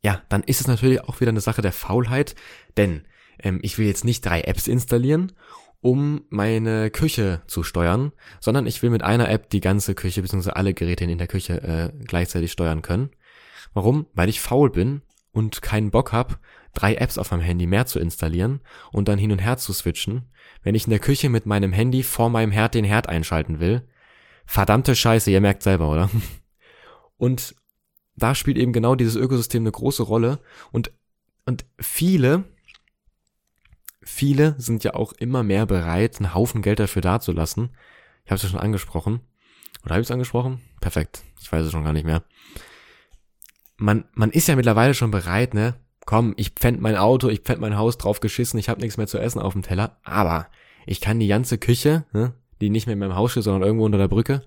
[0.03, 2.35] ja, dann ist es natürlich auch wieder eine Sache der Faulheit,
[2.77, 3.05] denn
[3.39, 5.33] ähm, ich will jetzt nicht drei Apps installieren
[5.81, 10.51] um meine Küche zu steuern, sondern ich will mit einer App die ganze Küche bzw.
[10.51, 13.11] alle Geräte in der Küche äh, gleichzeitig steuern können.
[13.73, 14.07] Warum?
[14.13, 16.39] Weil ich faul bin und keinen Bock hab,
[16.73, 20.31] drei Apps auf meinem Handy mehr zu installieren und dann hin und her zu switchen,
[20.63, 23.87] wenn ich in der Küche mit meinem Handy vor meinem Herd den Herd einschalten will.
[24.45, 26.09] Verdammte Scheiße, ihr merkt selber, oder?
[27.17, 27.55] Und
[28.15, 30.39] da spielt eben genau dieses Ökosystem eine große Rolle
[30.71, 30.91] und
[31.45, 32.43] und viele
[34.07, 37.69] viele sind ja auch immer mehr bereit, einen Haufen Geld dafür dazulassen.
[38.23, 39.19] Ich habe es ja schon angesprochen.
[39.83, 40.61] Oder habe ich es angesprochen?
[40.79, 41.23] Perfekt.
[41.41, 42.23] Ich weiß es schon gar nicht mehr.
[43.77, 45.75] Man, man ist ja mittlerweile schon bereit, ne?
[46.05, 49.07] Komm, ich pfänd mein Auto, ich pfänd mein Haus drauf geschissen, ich habe nichts mehr
[49.07, 50.47] zu essen auf dem Teller, aber
[50.85, 53.85] ich kann die ganze Küche, ne, die nicht mehr in meinem Haus steht, sondern irgendwo
[53.85, 54.45] unter der Brücke,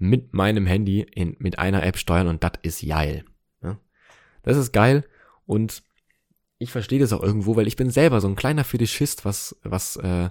[0.00, 3.24] mit meinem Handy in, mit einer App steuern und das ist geil.
[3.60, 3.78] Ne?
[4.42, 5.04] Das ist geil
[5.46, 5.84] und
[6.58, 9.96] ich verstehe das auch irgendwo, weil ich bin selber so ein kleiner Fetischist, was, was,
[9.96, 10.30] äh,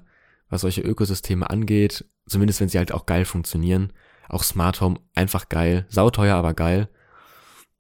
[0.50, 2.06] was solche Ökosysteme angeht.
[2.28, 3.94] Zumindest wenn sie halt auch geil funktionieren.
[4.28, 5.86] Auch Smart Home einfach geil.
[5.90, 6.90] Sauteuer, aber geil.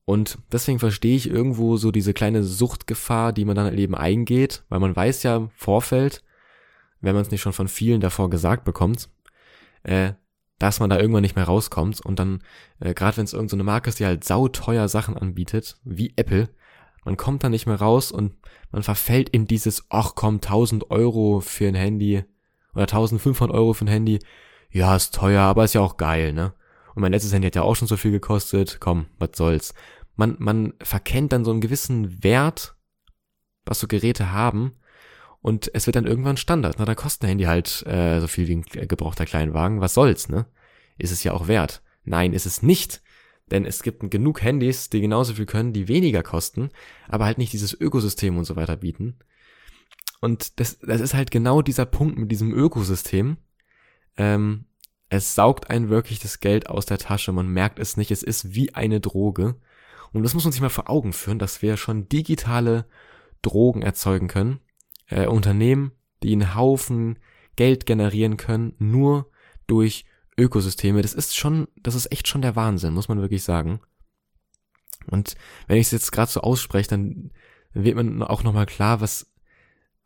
[0.05, 4.63] Und deswegen verstehe ich irgendwo so diese kleine Suchtgefahr, die man dann halt eben eingeht,
[4.69, 6.23] weil man weiß ja im Vorfeld,
[7.01, 9.09] wenn man es nicht schon von vielen davor gesagt bekommt,
[9.81, 10.13] äh,
[10.59, 12.01] dass man da irgendwann nicht mehr rauskommt.
[12.01, 12.43] Und dann,
[12.79, 16.49] äh, gerade wenn es irgendeine so Marke ist, die halt sauteuer Sachen anbietet, wie Apple,
[17.05, 18.33] man kommt da nicht mehr raus und
[18.71, 22.25] man verfällt in dieses, ach komm, 1000 Euro für ein Handy
[22.73, 24.19] oder 1500 Euro für ein Handy.
[24.71, 26.53] Ja, ist teuer, aber ist ja auch geil, ne?
[26.93, 28.77] Und mein letztes Handy hat ja auch schon so viel gekostet.
[28.79, 29.73] Komm, was soll's.
[30.15, 32.75] Man, man verkennt dann so einen gewissen Wert,
[33.65, 34.73] was so Geräte haben.
[35.41, 36.77] Und es wird dann irgendwann Standard.
[36.79, 39.79] Na, da kostet ein Handy halt äh, so viel wie ein gebrauchter Kleinwagen.
[39.79, 40.47] Was soll's, ne?
[40.97, 41.81] Ist es ja auch wert.
[42.03, 43.01] Nein, ist es nicht.
[43.51, 46.71] Denn es gibt genug Handys, die genauso viel können, die weniger kosten,
[47.07, 49.19] aber halt nicht dieses Ökosystem und so weiter bieten.
[50.19, 53.37] Und das, das ist halt genau dieser Punkt mit diesem Ökosystem.
[54.17, 54.65] Ähm,
[55.09, 58.55] es saugt einen wirklich das Geld aus der Tasche, man merkt es nicht, es ist
[58.55, 59.55] wie eine Droge.
[60.11, 62.87] Und das muss man sich mal vor Augen führen, dass wir schon digitale
[63.41, 64.59] Drogen erzeugen können.
[65.07, 65.91] Äh, Unternehmen,
[66.23, 67.19] die einen Haufen
[67.55, 69.29] Geld generieren können, nur
[69.67, 70.05] durch
[70.37, 73.79] Ökosysteme, das ist schon, das ist echt schon der Wahnsinn, muss man wirklich sagen.
[75.07, 75.35] Und
[75.67, 77.31] wenn ich es jetzt gerade so ausspreche, dann
[77.73, 79.31] wird man auch nochmal klar, was,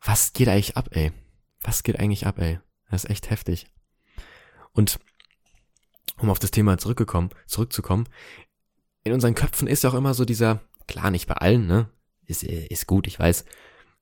[0.01, 1.11] was geht eigentlich ab, ey?
[1.61, 2.59] Was geht eigentlich ab, ey?
[2.89, 3.67] Das ist echt heftig.
[4.73, 4.99] Und
[6.17, 8.07] um auf das Thema zurückgekommen, zurückzukommen,
[9.03, 11.89] in unseren Köpfen ist ja auch immer so dieser, klar, nicht bei allen, ne?
[12.25, 13.45] Ist, ist gut, ich weiß.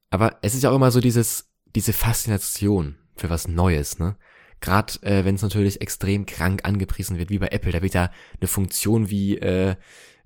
[0.09, 4.17] Aber es ist ja auch immer so dieses, diese Faszination für was Neues, ne?
[4.59, 8.11] Gerade äh, wenn es natürlich extrem krank angepriesen wird, wie bei Apple, da wird ja
[8.39, 9.75] eine Funktion wie äh,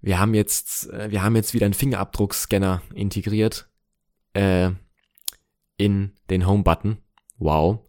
[0.02, 3.70] wir haben jetzt äh, wir haben jetzt wieder einen Fingerabdruckscanner integriert
[4.34, 4.72] äh,
[5.78, 6.98] in den Home-Button.
[7.38, 7.80] Wow.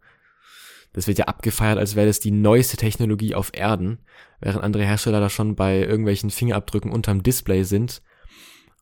[0.92, 4.00] Das wird ja abgefeiert, als wäre das die neueste Technologie auf Erden,
[4.40, 8.02] während andere Hersteller da schon bei irgendwelchen Fingerabdrücken unterm Display sind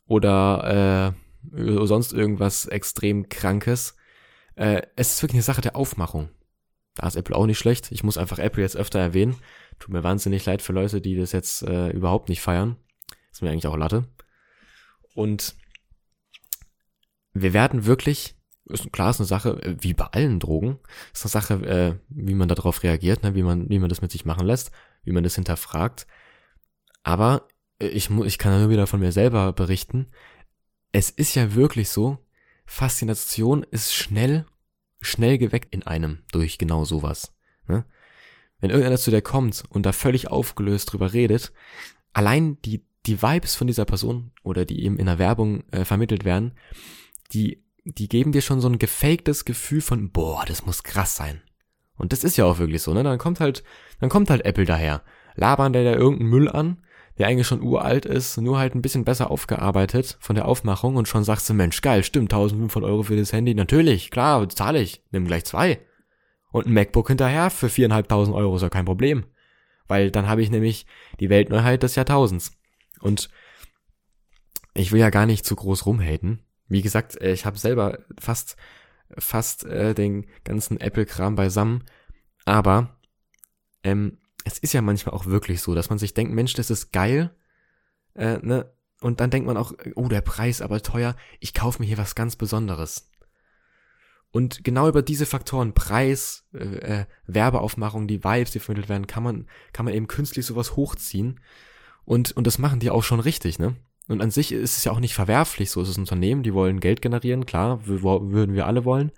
[0.07, 1.15] oder
[1.55, 3.97] äh, sonst irgendwas extrem Krankes.
[4.57, 6.31] Äh, es ist wirklich eine Sache der Aufmachung.
[7.01, 7.91] Da ist Apple auch nicht schlecht.
[7.93, 9.37] Ich muss einfach Apple jetzt öfter erwähnen.
[9.79, 12.77] Tut mir wahnsinnig leid für Leute, die das jetzt äh, überhaupt nicht feiern.
[13.33, 14.05] Ist mir eigentlich auch Latte.
[15.15, 15.57] Und
[17.33, 18.35] wir werden wirklich,
[18.67, 20.79] ist klar, ist eine Sache, äh, wie bei allen Drogen,
[21.15, 24.13] ist eine Sache, äh, wie man darauf reagiert, ne, wie man, wie man das mit
[24.13, 24.71] sich machen lässt,
[25.03, 26.07] wie man das hinterfragt.
[27.03, 27.49] Aber
[27.81, 30.09] äh, ich, ich kann nur wieder von mir selber berichten.
[30.93, 32.19] Es ist ja wirklich so,
[32.67, 34.45] Faszination ist schnell,
[35.01, 37.35] schnell geweckt in einem durch genau sowas.
[37.67, 37.85] Ne?
[38.61, 41.53] Wenn irgendeiner zu dir kommt und da völlig aufgelöst drüber redet,
[42.13, 46.25] allein die, die Vibes von dieser Person oder die eben in der Werbung äh, vermittelt
[46.25, 46.53] werden,
[47.33, 51.41] die, die geben dir schon so ein gefaktes Gefühl von, boah, das muss krass sein.
[51.97, 53.03] Und das ist ja auch wirklich so, ne?
[53.03, 53.63] Dann kommt halt,
[54.01, 55.03] dann kommt halt Apple daher.
[55.35, 56.83] Labern der da irgendeinen Müll an,
[57.21, 61.07] der eigentlich schon uralt ist, nur halt ein bisschen besser aufgearbeitet von der Aufmachung und
[61.07, 65.05] schon sagst du, Mensch, geil, stimmt, 1500 Euro für das Handy, natürlich, klar, zahle ich,
[65.11, 65.81] nimm gleich zwei.
[66.51, 69.27] Und ein MacBook hinterher für viereinhalbtausend Euro ist ja kein Problem.
[69.87, 70.87] Weil dann habe ich nämlich
[71.21, 72.53] die Weltneuheit des Jahrtausends.
[73.01, 73.29] Und
[74.73, 76.41] ich will ja gar nicht zu groß rumhaten.
[76.69, 78.57] Wie gesagt, äh, ich habe selber fast
[79.19, 81.85] fast äh, den ganzen Apple-Kram beisammen.
[82.47, 82.97] Aber
[83.83, 86.93] ähm, es ist ja manchmal auch wirklich so, dass man sich denkt, Mensch, das ist
[86.93, 87.35] geil.
[88.15, 88.73] Äh, ne?
[89.01, 92.15] Und dann denkt man auch, oh, der Preis aber teuer, ich kaufe mir hier was
[92.15, 93.11] ganz Besonderes.
[94.33, 99.23] Und genau über diese Faktoren, Preis, äh, äh, Werbeaufmachung, die Vibes, die vermittelt werden, kann
[99.23, 101.41] man, kann man eben künstlich sowas hochziehen.
[102.05, 103.77] Und, und das machen die auch schon richtig, ne?
[104.09, 106.53] Und an sich ist es ja auch nicht verwerflich, so ist es ein Unternehmen, die
[106.53, 109.13] wollen Geld generieren, klar, würden wir alle wollen.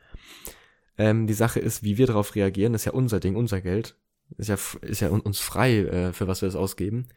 [0.99, 3.97] Ähm, die Sache ist, wie wir darauf reagieren, ist ja unser Ding, unser Geld.
[4.39, 7.09] Ist ja, ist ja uns frei, äh, für was wir das ausgeben.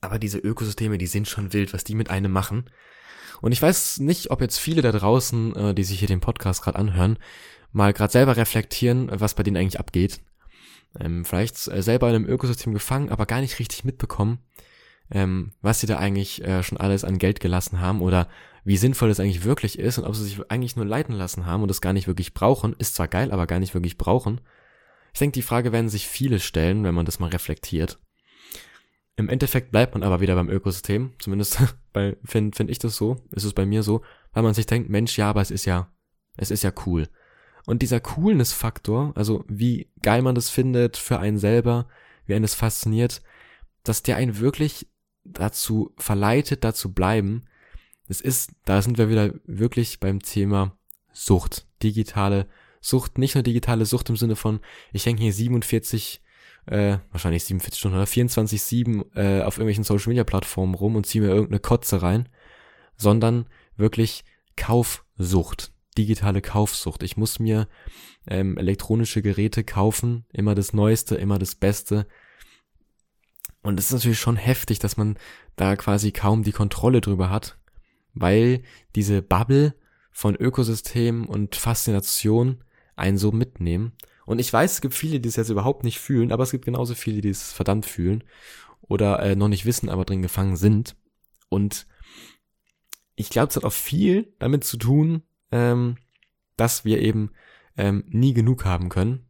[0.00, 2.70] Aber diese Ökosysteme, die sind schon wild, was die mit einem machen.
[3.40, 6.62] Und ich weiß nicht, ob jetzt viele da draußen, äh, die sich hier den Podcast
[6.62, 7.18] gerade anhören,
[7.72, 10.20] mal gerade selber reflektieren, was bei denen eigentlich abgeht.
[10.98, 14.38] Ähm, vielleicht äh, selber in einem Ökosystem gefangen, aber gar nicht richtig mitbekommen,
[15.10, 18.28] ähm, was sie da eigentlich schon alles an Geld gelassen haben oder
[18.64, 21.62] wie sinnvoll das eigentlich wirklich ist und ob sie sich eigentlich nur leiten lassen haben
[21.62, 22.74] und das gar nicht wirklich brauchen.
[22.78, 24.40] Ist zwar geil, aber gar nicht wirklich brauchen.
[25.12, 27.98] Ich denke, die Frage werden sich viele stellen, wenn man das mal reflektiert.
[29.16, 31.58] Im Endeffekt bleibt man aber wieder beim Ökosystem, zumindest
[32.24, 35.18] finde find ich das so, ist es bei mir so, weil man sich denkt, Mensch,
[35.18, 35.92] ja, aber es ist ja,
[36.36, 37.08] es ist ja cool.
[37.66, 41.86] Und dieser Coolness-Faktor, also wie geil man das findet für einen selber,
[42.26, 43.22] wie einen das fasziniert,
[43.84, 44.88] dass der einen wirklich
[45.24, 47.44] dazu verleitet, dazu bleiben.
[48.08, 50.76] Es ist, da sind wir wieder wirklich beim Thema
[51.12, 52.48] Sucht, digitale
[52.82, 54.60] Sucht, nicht nur digitale Sucht im Sinne von,
[54.92, 56.20] ich hänge hier 47,
[56.66, 61.24] äh, wahrscheinlich 47 Stunden oder 24-7 äh, auf irgendwelchen Social Media Plattformen rum und ziehe
[61.24, 62.28] mir irgendeine Kotze rein,
[62.96, 64.24] sondern wirklich
[64.56, 67.02] Kaufsucht, digitale Kaufsucht.
[67.02, 67.66] Ich muss mir
[68.26, 72.06] ähm, elektronische Geräte kaufen, immer das Neueste, immer das Beste,
[73.62, 75.16] und es ist natürlich schon heftig, dass man
[75.56, 77.58] da quasi kaum die Kontrolle drüber hat,
[78.12, 78.62] weil
[78.96, 79.74] diese Bubble
[80.10, 82.64] von Ökosystemen und Faszination
[82.96, 83.92] einen so mitnehmen.
[84.26, 86.64] Und ich weiß, es gibt viele, die es jetzt überhaupt nicht fühlen, aber es gibt
[86.64, 88.24] genauso viele, die es verdammt fühlen
[88.80, 90.96] oder äh, noch nicht wissen, aber drin gefangen sind.
[91.48, 91.86] Und
[93.14, 95.96] ich glaube, es hat auch viel damit zu tun, ähm,
[96.56, 97.32] dass wir eben
[97.76, 99.26] ähm, nie genug haben können.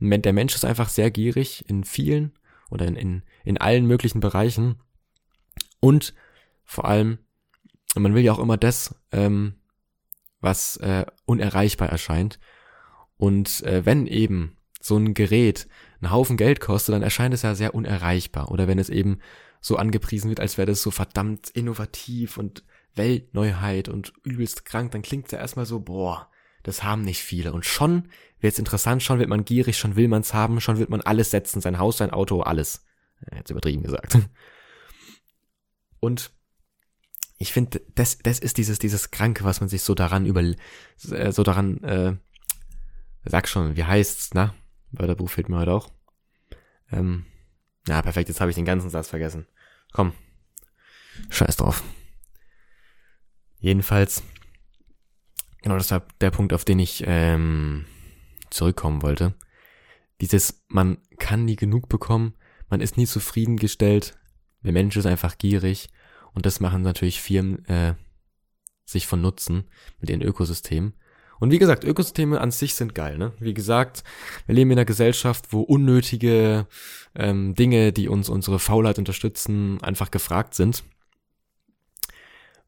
[0.00, 2.32] Der Mensch ist einfach sehr gierig in vielen
[2.70, 4.80] oder in, in, in allen möglichen Bereichen.
[5.80, 6.14] Und
[6.64, 7.18] vor allem,
[7.96, 9.54] man will ja auch immer das, ähm,
[10.40, 12.38] was äh, unerreichbar erscheint.
[13.18, 15.68] Und äh, wenn eben so ein Gerät
[16.00, 18.50] einen Haufen Geld kostet, dann erscheint es ja sehr unerreichbar.
[18.50, 19.18] Oder wenn es eben
[19.60, 25.02] so angepriesen wird, als wäre das so verdammt innovativ und Weltneuheit und übelst krank, dann
[25.02, 26.30] klingt es ja erstmal so, boah,
[26.62, 27.52] das haben nicht viele.
[27.52, 28.08] Und schon
[28.40, 31.60] wird's interessant, schon wird man gierig, schon will man's haben, schon wird man alles setzen,
[31.60, 32.84] sein Haus, sein Auto, alles.
[33.34, 34.18] Jetzt übertrieben gesagt.
[36.00, 36.30] Und
[37.38, 41.32] ich finde, das, das ist dieses, dieses Kranke, was man sich so daran über, äh,
[41.32, 42.16] so daran, äh,
[43.28, 44.54] sag schon, wie heißt's, na?
[44.90, 45.92] Wörterbuch fehlt mir heute auch.
[46.90, 47.26] Ähm,
[47.86, 49.46] na, perfekt, jetzt habe ich den ganzen Satz vergessen.
[49.92, 50.12] Komm.
[51.30, 51.82] Scheiß drauf.
[53.58, 54.22] Jedenfalls,
[55.62, 57.86] genau, das war der Punkt, auf den ich ähm,
[58.50, 59.34] zurückkommen wollte.
[60.20, 62.34] Dieses, man kann nie genug bekommen,
[62.68, 64.18] man ist nie zufriedengestellt,
[64.62, 65.90] der Mensch ist einfach gierig
[66.32, 67.94] und das machen natürlich Firmen äh,
[68.84, 69.68] sich von Nutzen
[70.00, 70.94] mit ihren Ökosystemen.
[71.40, 73.32] Und wie gesagt, Ökosysteme an sich sind geil, ne?
[73.38, 74.02] Wie gesagt,
[74.46, 76.66] wir leben in einer Gesellschaft, wo unnötige
[77.14, 80.84] ähm, Dinge, die uns unsere Faulheit unterstützen, einfach gefragt sind.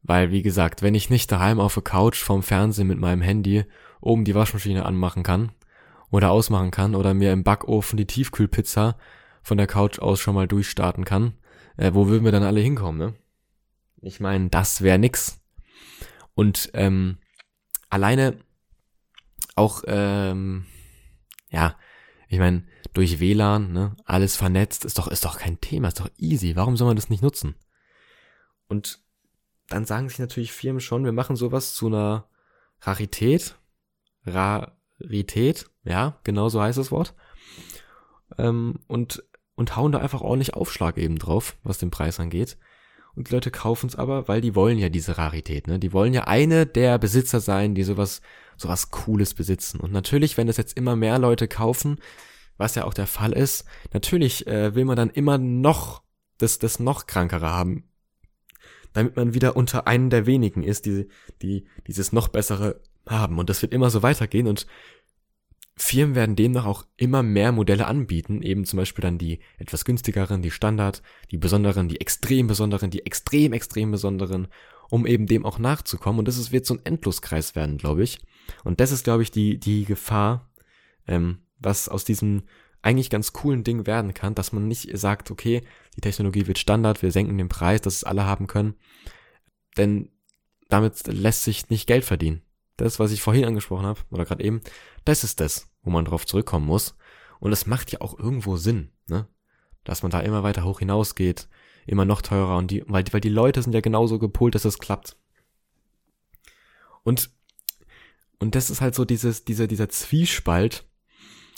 [0.03, 3.65] Weil, wie gesagt, wenn ich nicht daheim auf der Couch vorm Fernsehen mit meinem Handy
[3.99, 5.51] oben die Waschmaschine anmachen kann
[6.09, 8.97] oder ausmachen kann oder mir im Backofen die Tiefkühlpizza
[9.43, 11.33] von der Couch aus schon mal durchstarten kann,
[11.77, 13.13] äh, wo würden wir dann alle hinkommen, ne?
[14.01, 15.39] Ich meine, das wäre nix.
[16.33, 17.17] Und ähm,
[17.89, 18.37] alleine
[19.55, 20.65] auch, ähm,
[21.49, 21.75] ja,
[22.27, 26.09] ich meine, durch WLAN, ne, alles vernetzt, ist doch, ist doch kein Thema, ist doch
[26.17, 26.55] easy.
[26.55, 27.55] Warum soll man das nicht nutzen?
[28.67, 29.01] Und
[29.67, 32.29] dann sagen sich natürlich Firmen schon, wir machen sowas zu einer
[32.81, 33.55] Rarität.
[34.25, 37.15] Rarität, ja, genau so heißt das Wort.
[38.37, 39.23] Ähm, und,
[39.55, 42.57] und hauen da einfach ordentlich Aufschlag eben drauf, was den Preis angeht.
[43.13, 45.79] Und die Leute kaufen es aber, weil die wollen ja diese Rarität, ne?
[45.79, 48.21] Die wollen ja eine der Besitzer sein, die sowas,
[48.61, 49.79] sowas Cooles besitzen.
[49.79, 51.99] Und natürlich, wenn das jetzt immer mehr Leute kaufen,
[52.57, 56.03] was ja auch der Fall ist, natürlich äh, will man dann immer noch
[56.37, 57.83] das, das noch krankere haben,
[58.93, 61.07] damit man wieder unter einen der wenigen ist, die,
[61.41, 63.39] die dieses noch bessere haben.
[63.39, 64.67] Und das wird immer so weitergehen und
[65.77, 70.41] Firmen werden demnach auch immer mehr Modelle anbieten, eben zum Beispiel dann die etwas günstigeren,
[70.41, 74.47] die Standard, die besonderen, die extrem besonderen, die extrem extrem besonderen,
[74.89, 76.19] um eben dem auch nachzukommen.
[76.19, 78.19] Und das wird so ein Endloskreis werden, glaube ich.
[78.63, 80.49] Und das ist, glaube ich, die, die Gefahr,
[81.07, 82.43] ähm, was aus diesem
[82.81, 85.61] eigentlich ganz coolen Ding werden kann, dass man nicht sagt, okay,
[85.95, 88.75] die Technologie wird Standard, wir senken den Preis, dass es alle haben können.
[89.77, 90.09] Denn
[90.69, 92.41] damit lässt sich nicht Geld verdienen.
[92.77, 94.61] Das, was ich vorhin angesprochen habe, oder gerade eben,
[95.05, 96.95] das ist das, wo man drauf zurückkommen muss.
[97.39, 99.27] Und es macht ja auch irgendwo Sinn, ne?
[99.83, 101.47] Dass man da immer weiter hoch hinausgeht,
[101.87, 104.79] immer noch teurer und die, weil, weil die Leute sind ja genauso gepolt, dass es
[104.79, 105.17] klappt.
[107.03, 107.31] Und,
[108.41, 110.83] und das ist halt so dieses, dieser, dieser Zwiespalt,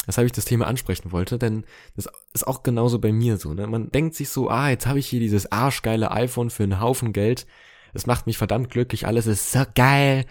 [0.06, 1.64] weshalb ich das Thema ansprechen wollte, denn
[1.96, 3.54] das ist auch genauso bei mir so.
[3.54, 3.66] Ne?
[3.68, 7.14] Man denkt sich so, ah, jetzt habe ich hier dieses arschgeile iPhone für einen Haufen
[7.14, 7.48] Geld.
[7.94, 10.26] Es macht mich verdammt glücklich, alles ist so geil.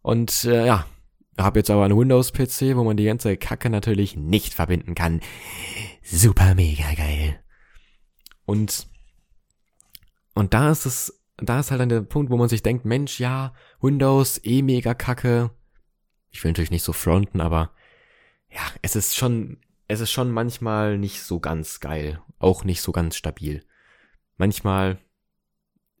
[0.00, 0.86] Und äh, ja,
[1.36, 5.20] habe jetzt aber einen Windows-PC, wo man die ganze Kacke natürlich nicht verbinden kann.
[6.04, 7.40] Super mega geil.
[8.44, 8.86] Und
[10.38, 13.18] und da ist es, da ist halt dann der Punkt, wo man sich denkt, Mensch,
[13.18, 15.50] ja, Windows eh mega kacke.
[16.30, 17.70] Ich will natürlich nicht so fronten, aber
[18.50, 22.92] ja, es ist schon, es ist schon manchmal nicht so ganz geil, auch nicht so
[22.92, 23.62] ganz stabil.
[24.36, 24.98] Manchmal,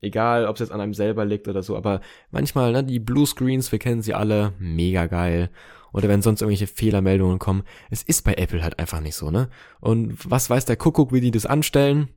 [0.00, 3.72] egal ob es jetzt an einem selber liegt oder so, aber manchmal, ne, die Bluescreens,
[3.72, 5.50] wir kennen sie alle, mega geil.
[5.92, 7.64] Oder wenn sonst irgendwelche Fehlermeldungen kommen.
[7.88, 9.48] Es ist bei Apple halt einfach nicht so, ne?
[9.80, 12.10] Und was weiß der Kuckuck, wie die das anstellen?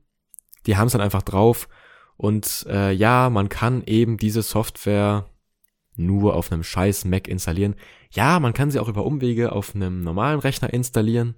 [0.66, 1.68] Die haben es dann einfach drauf.
[2.16, 5.26] Und äh, ja, man kann eben diese Software
[5.96, 7.74] nur auf einem scheiß Mac installieren.
[8.10, 11.34] Ja, man kann sie auch über Umwege auf einem normalen Rechner installieren,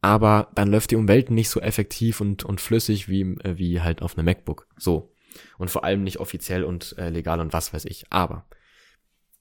[0.00, 4.02] aber dann läuft die Umwelt nicht so effektiv und, und flüssig wie, äh, wie halt
[4.02, 4.66] auf einem MacBook.
[4.76, 5.12] So.
[5.58, 8.06] Und vor allem nicht offiziell und äh, legal und was weiß ich.
[8.10, 8.46] Aber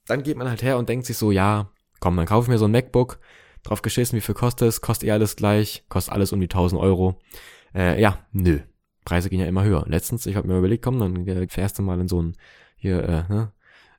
[0.06, 2.58] dann geht man halt her und denkt sich so, ja, komm, dann kaufe ich mir
[2.58, 3.20] so ein MacBook,
[3.64, 6.82] drauf geschissen, wie viel kostet es, kostet eh alles gleich, kostet alles um die 1000
[6.82, 7.20] Euro.
[7.74, 8.60] Äh, ja, nö.
[9.06, 9.86] Preise gehen ja immer höher.
[9.88, 12.36] Letztens, ich habe mir überlegt, komm, dann äh, fährst du mal in so ein
[12.76, 13.52] hier, äh, ne,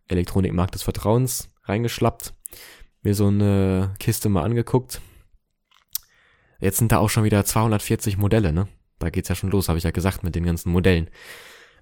[0.09, 2.35] Elektronikmarkt des Vertrauens reingeschlappt,
[3.03, 5.01] mir so eine Kiste mal angeguckt.
[6.61, 8.68] Jetzt sind da auch schon wieder 240 Modelle, ne?
[8.99, 11.09] Da geht's ja schon los, habe ich ja gesagt, mit den ganzen Modellen.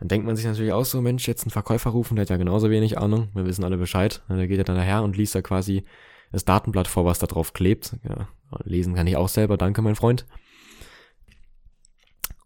[0.00, 2.36] Dann denkt man sich natürlich auch so, Mensch, jetzt einen Verkäufer rufen, der hat ja
[2.36, 4.22] genauso wenig Ahnung, wir wissen alle Bescheid.
[4.28, 5.84] Der geht ja dann daher und liest da quasi
[6.32, 7.96] das Datenblatt vor, was da drauf klebt.
[8.02, 8.28] Ja,
[8.64, 10.26] lesen kann ich auch selber, danke mein Freund.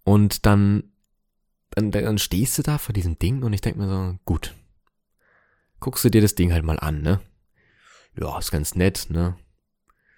[0.04, 0.92] Und dann,
[1.70, 4.54] dann, dann stehst du da vor diesem Ding und ich denk mir so, gut,
[5.80, 7.20] guckst du dir das Ding halt mal an, ne?
[8.18, 9.36] Ja, ist ganz nett, ne?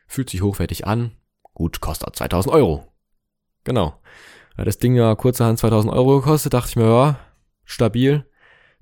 [0.07, 1.12] Fühlt sich hochwertig an.
[1.55, 2.92] Gut, kostet 2000 Euro.
[3.64, 4.01] Genau.
[4.57, 7.18] Weil das Ding ja kurzerhand 2000 Euro gekostet, dachte ich mir, ja,
[7.64, 8.27] stabil.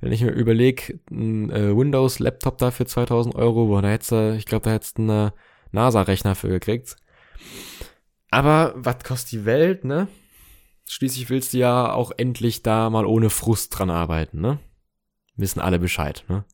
[0.01, 4.35] Wenn ich mir überlege, ein äh, Windows-Laptop da für 2000 Euro, wo da hättest du,
[4.37, 5.33] ich glaube, da hättest du einen
[5.73, 6.97] NASA-Rechner für gekriegt.
[8.31, 10.09] Aber was kostet die Welt, ne?
[10.88, 14.59] Schließlich willst du ja auch endlich da mal ohne Frust dran arbeiten, ne?
[15.37, 16.45] Wissen alle Bescheid, ne?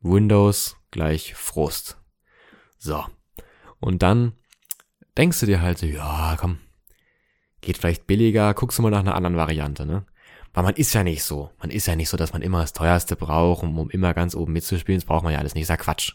[0.00, 2.00] Windows gleich Frust.
[2.78, 3.04] So.
[3.80, 4.32] Und dann
[5.16, 6.58] denkst du dir halt so, ja, komm,
[7.60, 10.06] geht vielleicht billiger, guckst du mal nach einer anderen Variante, ne?
[10.54, 11.50] Weil man ist ja nicht so.
[11.58, 14.34] Man ist ja nicht so, dass man immer das teuerste braucht, um, um immer ganz
[14.34, 14.98] oben mitzuspielen.
[14.98, 15.62] Das braucht man ja alles nicht.
[15.62, 16.14] Ist ja Quatsch.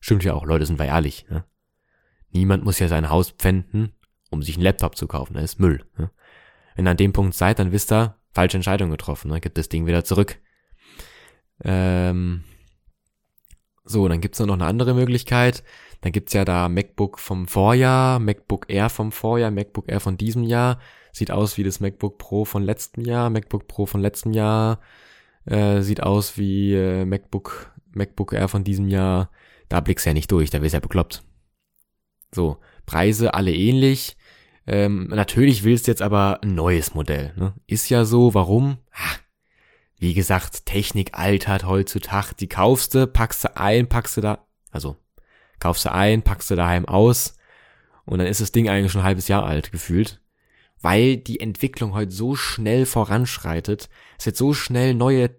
[0.00, 1.44] Stimmt ja auch, Leute, sind wir ehrlich, ne?
[2.30, 3.92] Niemand muss ja sein Haus pfänden,
[4.30, 5.34] um sich einen Laptop zu kaufen.
[5.34, 5.84] Das ist Müll.
[5.96, 6.10] Ne?
[6.74, 9.30] Wenn ihr an dem Punkt seid, dann wisst ihr, falsche Entscheidung getroffen.
[9.30, 9.40] Ne?
[9.40, 10.38] Gibt das Ding wieder zurück.
[11.64, 12.44] Ähm,
[13.86, 15.62] so, dann gibt's noch eine andere Möglichkeit.
[16.00, 20.42] Dann gibt's ja da MacBook vom Vorjahr, MacBook Air vom Vorjahr, MacBook Air von diesem
[20.42, 20.78] Jahr.
[21.12, 24.80] Sieht aus wie das MacBook Pro von letztem Jahr, MacBook Pro von letztem Jahr.
[25.46, 29.30] Äh, sieht aus wie äh, MacBook, MacBook Air von diesem Jahr.
[29.68, 31.24] Da blickst du ja nicht durch, da wirst du ja bekloppt.
[32.34, 34.16] So, Preise alle ähnlich.
[34.66, 37.32] Ähm, natürlich willst du jetzt aber ein neues Modell.
[37.36, 37.54] Ne?
[37.66, 38.78] Ist ja so, warum?
[38.92, 39.16] Ha,
[39.98, 42.34] wie gesagt, Technik altert heutzutage.
[42.38, 44.96] Die kaufst du, packst du ein, packst du da, also
[45.58, 47.36] kaufst du ein, packst du daheim aus
[48.04, 50.20] und dann ist das Ding eigentlich schon ein halbes Jahr alt gefühlt.
[50.80, 53.88] Weil die Entwicklung heute so schnell voranschreitet.
[54.18, 55.30] Es wird so schnell neue,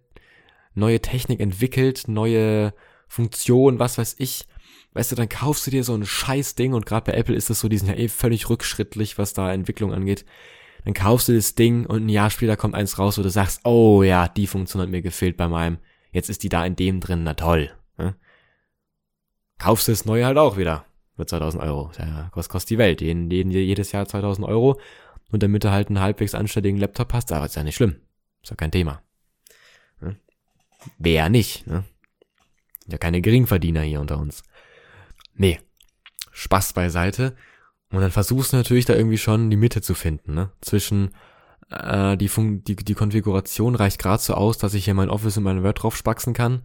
[0.74, 2.74] neue Technik entwickelt, neue
[3.08, 4.46] Funktionen, was weiß ich.
[4.94, 7.50] Weißt du, dann kaufst du dir so ein scheiß Ding und gerade bei Apple ist
[7.50, 10.26] es so, die sind ja eh völlig rückschrittlich, was da Entwicklung angeht.
[10.86, 13.62] Dann kaufst du das Ding und ein Jahr später kommt eins raus, wo du sagst,
[13.66, 15.78] oh ja, die Funktion hat mir gefehlt bei meinem.
[16.12, 17.72] Jetzt ist die da in dem drin, na toll.
[17.98, 18.16] Ne?
[19.58, 20.86] Kaufst du das neue halt auch wieder.
[21.18, 21.92] Mit 2000 Euro.
[22.34, 23.02] Was kostet die Welt?
[23.02, 24.80] Jeden, jeden, jedes Jahr 2000 Euro.
[25.32, 27.96] Und damit du halt einen halbwegs anständigen Laptop hast, aber ist ja nicht schlimm.
[28.44, 29.02] Ist ja kein Thema.
[30.00, 30.16] Ne?
[31.00, 31.84] Wer nicht, ne?
[32.88, 34.44] Ja, keine Geringverdiener hier unter uns.
[35.34, 35.60] Nee.
[36.32, 37.36] Spaß beiseite.
[37.92, 40.52] Und dann versuchst du natürlich da irgendwie schon die Mitte zu finden, ne?
[40.62, 41.12] Zwischen
[41.70, 45.38] äh, die, Fun die, die Konfiguration reicht gerade so aus, dass ich hier mein Office
[45.38, 46.64] und mein Word drauf spaxen kann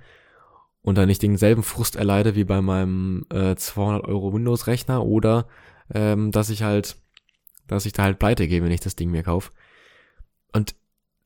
[0.83, 5.47] und dann nicht denselben Frust erleide wie bei meinem äh, 200 Euro Windows-Rechner oder
[5.95, 6.97] ähm, dass ich halt,
[7.69, 9.53] dass ich da halt pleite gehe, wenn ich das Ding mir kaufe.
[10.53, 10.75] Und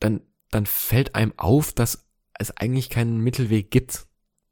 [0.01, 2.07] dann, dann fällt einem auf, dass
[2.39, 4.07] es eigentlich keinen Mittelweg gibt.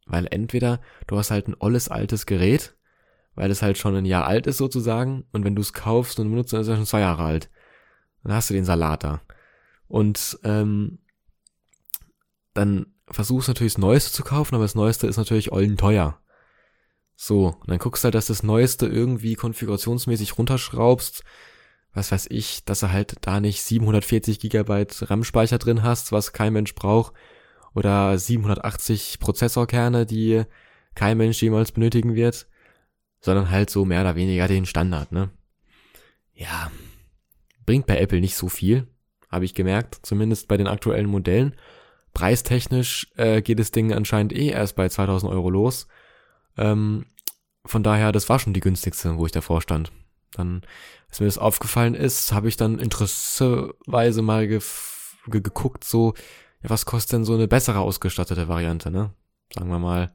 [0.06, 2.74] Weil entweder du hast halt ein olles altes Gerät
[3.34, 5.24] weil es halt schon ein Jahr alt ist sozusagen.
[5.32, 7.50] Und wenn du es kaufst und benutzt, dann ist er schon zwei Jahre alt.
[8.22, 9.22] Dann hast du den Salat da.
[9.88, 10.98] Und ähm,
[12.54, 16.18] dann versuchst du natürlich das Neueste zu kaufen, aber das Neueste ist natürlich ollen teuer.
[17.16, 21.22] So, und dann guckst du halt, dass das Neueste irgendwie konfigurationsmäßig runterschraubst.
[21.92, 26.52] Was weiß ich, dass du halt da nicht 740 Gigabyte RAM-Speicher drin hast, was kein
[26.52, 27.12] Mensch braucht.
[27.74, 30.44] Oder 780 Prozessorkerne, die
[30.94, 32.48] kein Mensch jemals benötigen wird
[33.24, 35.30] sondern halt so mehr oder weniger den Standard, ne?
[36.34, 36.70] Ja,
[37.64, 38.86] bringt bei Apple nicht so viel,
[39.30, 41.54] habe ich gemerkt, zumindest bei den aktuellen Modellen.
[42.12, 45.88] Preistechnisch äh, geht das Ding anscheinend eh erst bei 2000 Euro los.
[46.58, 47.06] Ähm,
[47.64, 49.90] von daher, das war schon die günstigste, wo ich davor stand.
[50.32, 50.60] Dann,
[51.08, 54.60] als mir das aufgefallen ist, habe ich dann interesseweise mal ge
[55.28, 56.12] ge geguckt, so,
[56.62, 59.14] ja, was kostet denn so eine bessere ausgestattete Variante, ne?
[59.50, 60.12] Sagen wir mal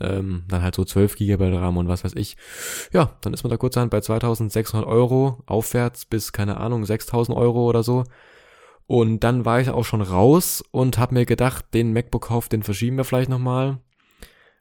[0.00, 2.36] ähm, dann halt so 12 GB RAM und was weiß ich.
[2.92, 7.68] Ja, dann ist man da kurzerhand bei 2600 Euro aufwärts bis, keine Ahnung, 6000 Euro
[7.68, 8.04] oder so.
[8.86, 12.96] Und dann war ich auch schon raus und habe mir gedacht, den MacBook-Kauf, den verschieben
[12.96, 13.78] wir vielleicht nochmal,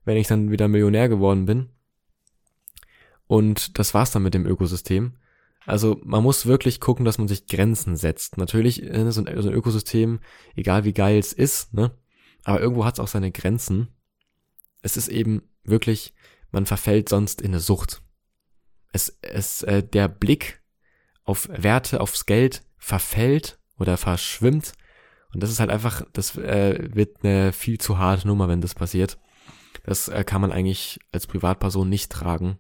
[0.04, 1.70] wenn ich dann wieder Millionär geworden bin.
[3.28, 5.18] Und das war's dann mit dem Ökosystem.
[5.66, 8.38] Also man muss wirklich gucken, dass man sich Grenzen setzt.
[8.38, 10.20] Natürlich ist so ein, so ein Ökosystem,
[10.56, 11.92] egal wie geil es ist, ne?
[12.44, 13.88] Aber irgendwo hat es auch seine Grenzen
[14.86, 16.14] es ist eben wirklich,
[16.52, 18.04] man verfällt sonst in eine Sucht.
[18.94, 20.62] Es, es, äh, der Blick
[21.24, 24.74] auf Werte, aufs Geld verfällt oder verschwimmt.
[25.34, 28.76] Und das ist halt einfach, das äh, wird eine viel zu harte Nummer, wenn das
[28.76, 29.18] passiert.
[29.84, 32.60] Das äh, kann man eigentlich als Privatperson nicht tragen.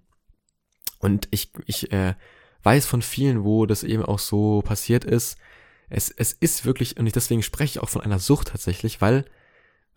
[0.98, 2.16] Und ich, ich äh,
[2.64, 5.38] weiß von vielen, wo das eben auch so passiert ist.
[5.90, 9.26] Es, es ist wirklich, und ich deswegen spreche ich auch von einer Sucht tatsächlich, weil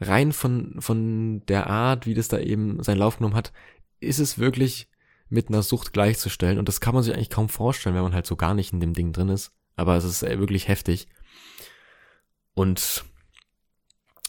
[0.01, 3.53] rein von, von der Art, wie das da eben seinen Lauf genommen hat,
[4.01, 4.89] ist es wirklich
[5.29, 6.59] mit einer Sucht gleichzustellen.
[6.59, 8.81] Und das kann man sich eigentlich kaum vorstellen, wenn man halt so gar nicht in
[8.81, 9.53] dem Ding drin ist.
[9.77, 11.09] Aber es ist äh, wirklich heftig.
[12.55, 13.05] Und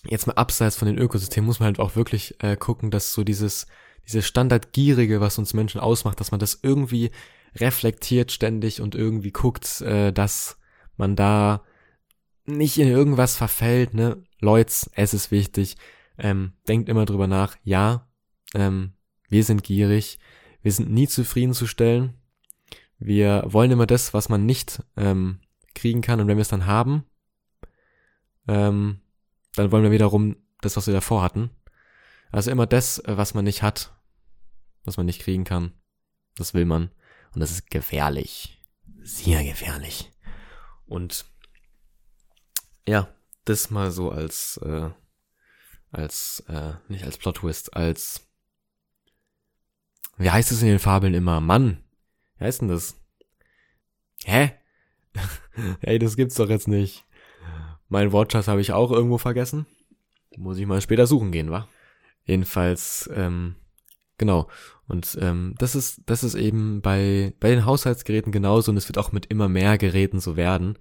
[0.05, 3.23] jetzt mal abseits von den Ökosystemen muss man halt auch wirklich äh, gucken, dass so
[3.23, 3.67] dieses,
[4.05, 7.11] dieses Standardgierige, was uns Menschen ausmacht, dass man das irgendwie
[7.55, 10.57] reflektiert ständig und irgendwie guckt, äh, dass
[10.97, 11.63] man da
[12.45, 14.23] nicht in irgendwas verfällt, ne?
[14.39, 15.77] Leute, es ist wichtig.
[16.17, 17.55] Ähm, denkt immer drüber nach.
[17.63, 18.07] Ja,
[18.53, 18.93] ähm,
[19.29, 20.19] wir sind gierig.
[20.61, 22.15] Wir sind nie zufriedenzustellen.
[22.97, 25.39] Wir wollen immer das, was man nicht ähm,
[25.75, 26.19] kriegen kann.
[26.19, 27.05] Und wenn wir es dann haben,
[28.47, 28.99] ähm,
[29.55, 31.49] dann wollen wir wiederum das, was wir davor hatten.
[32.31, 33.93] Also immer das, was man nicht hat,
[34.83, 35.73] was man nicht kriegen kann,
[36.35, 36.91] das will man.
[37.33, 38.61] Und das ist gefährlich.
[39.01, 40.11] Sehr gefährlich.
[40.85, 41.25] Und
[42.87, 43.07] ja,
[43.49, 44.89] das mal so als, äh,
[45.91, 48.27] als, äh, nicht als Plot-Twist, als,
[50.17, 51.41] wie heißt es in den Fabeln immer?
[51.41, 51.83] Mann,
[52.37, 52.95] wie heißt denn das?
[54.23, 54.51] Hä?
[55.81, 57.05] Ey, das gibt's doch jetzt nicht.
[57.87, 59.65] Mein Wortschatz habe ich auch irgendwo vergessen.
[60.37, 61.67] Muss ich mal später suchen gehen, wa?
[62.23, 63.55] Jedenfalls, ähm,
[64.19, 64.47] genau.
[64.87, 68.99] Und ähm, das ist, das ist eben bei, bei den Haushaltsgeräten genauso und es wird
[68.99, 70.77] auch mit immer mehr Geräten so werden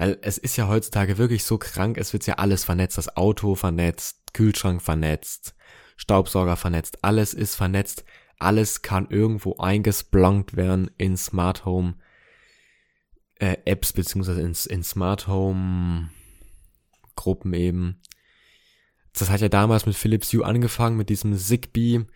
[0.00, 3.54] Weil es ist ja heutzutage wirklich so krank, es wird ja alles vernetzt, das Auto
[3.54, 5.54] vernetzt, Kühlschrank vernetzt,
[5.98, 8.06] Staubsauger vernetzt, alles ist vernetzt,
[8.38, 11.96] alles kann irgendwo eingesplonkt werden in Smart Home
[13.34, 16.08] äh, Apps beziehungsweise in, in Smart Home
[17.14, 18.00] Gruppen eben.
[19.12, 22.06] Das hat ja damals mit Philips Hue angefangen, mit diesem Zigbee,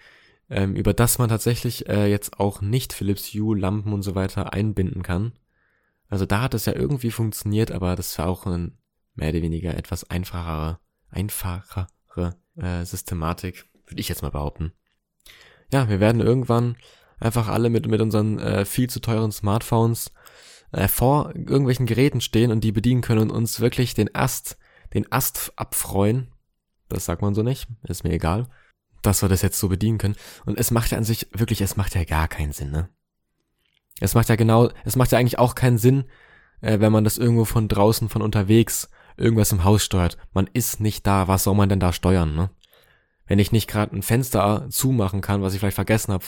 [0.49, 4.55] ähm, über das man tatsächlich äh, jetzt auch nicht Philips Hue Lampen und so weiter
[4.55, 5.33] einbinden kann.
[6.15, 8.79] Also da hat es ja irgendwie funktioniert, aber das war auch ein
[9.17, 10.79] mehr oder weniger etwas einfachere,
[11.11, 11.89] einfachere
[12.55, 14.73] äh, Systematik, würde ich jetzt mal behaupten.
[15.73, 16.77] Ja, wir werden irgendwann
[17.19, 20.13] einfach alle mit, mit unseren äh, viel zu teuren Smartphones
[20.71, 24.57] äh, vor irgendwelchen Geräten stehen und die bedienen können und uns wirklich den Ast,
[24.95, 26.29] den Ast abfreuen.
[26.89, 28.47] Das sagt man so nicht, ist mir egal,
[29.03, 30.15] dass wir das jetzt so bedienen können.
[30.47, 32.89] Und es macht ja an sich wirklich, es macht ja gar keinen Sinn, ne?
[34.01, 36.05] Es macht ja genau, es macht ja eigentlich auch keinen Sinn,
[36.61, 40.17] äh, wenn man das irgendwo von draußen, von unterwegs irgendwas im Haus steuert.
[40.33, 42.51] Man ist nicht da, was soll man denn da steuern, ne?
[43.27, 46.25] Wenn ich nicht gerade ein Fenster zumachen kann, was ich vielleicht vergessen habe,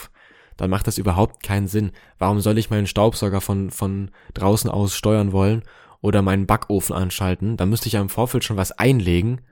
[0.57, 1.93] dann macht das überhaupt keinen Sinn.
[2.19, 5.63] Warum soll ich meinen Staubsauger von, von draußen aus steuern wollen
[6.01, 7.59] oder meinen Backofen anschalten?
[7.59, 9.43] Da müsste ich ja im Vorfeld schon was einlegen.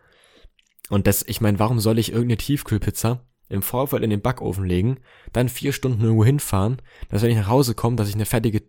[0.89, 4.99] Und das, ich meine, warum soll ich irgendeine Tiefkühlpizza im Vorfeld in den Backofen legen,
[5.32, 6.80] dann vier Stunden irgendwo hinfahren,
[7.11, 8.62] dass wenn ich nach Hause komme, dass ich eine fertige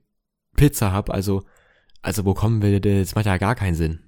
[0.55, 1.43] Pizza habe, also,
[2.01, 3.99] also wo kommen wir, das macht ja gar keinen Sinn.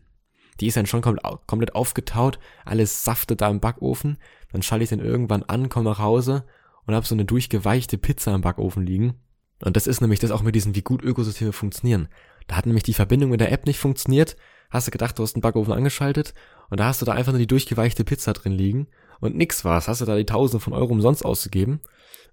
[0.59, 4.18] Die ist dann schon komplett aufgetaut, alles saftet da im Backofen,
[4.51, 6.45] dann schalte ich den irgendwann an, komme nach Hause
[6.86, 9.15] und habe so eine durchgeweichte Pizza im Backofen liegen.
[9.63, 12.07] Und das ist nämlich das auch mit diesen, wie gut Ökosysteme funktionieren.
[12.47, 14.38] Da hat nämlich die Verbindung mit der App nicht funktioniert,
[14.70, 16.34] hast du gedacht, du hast einen Backofen angeschaltet
[16.70, 18.88] und da hast du da einfach nur die durchgeweichte Pizza drin liegen
[19.20, 19.88] und nix war's.
[19.88, 21.82] Hast du da die Tausende von Euro umsonst ausgegeben,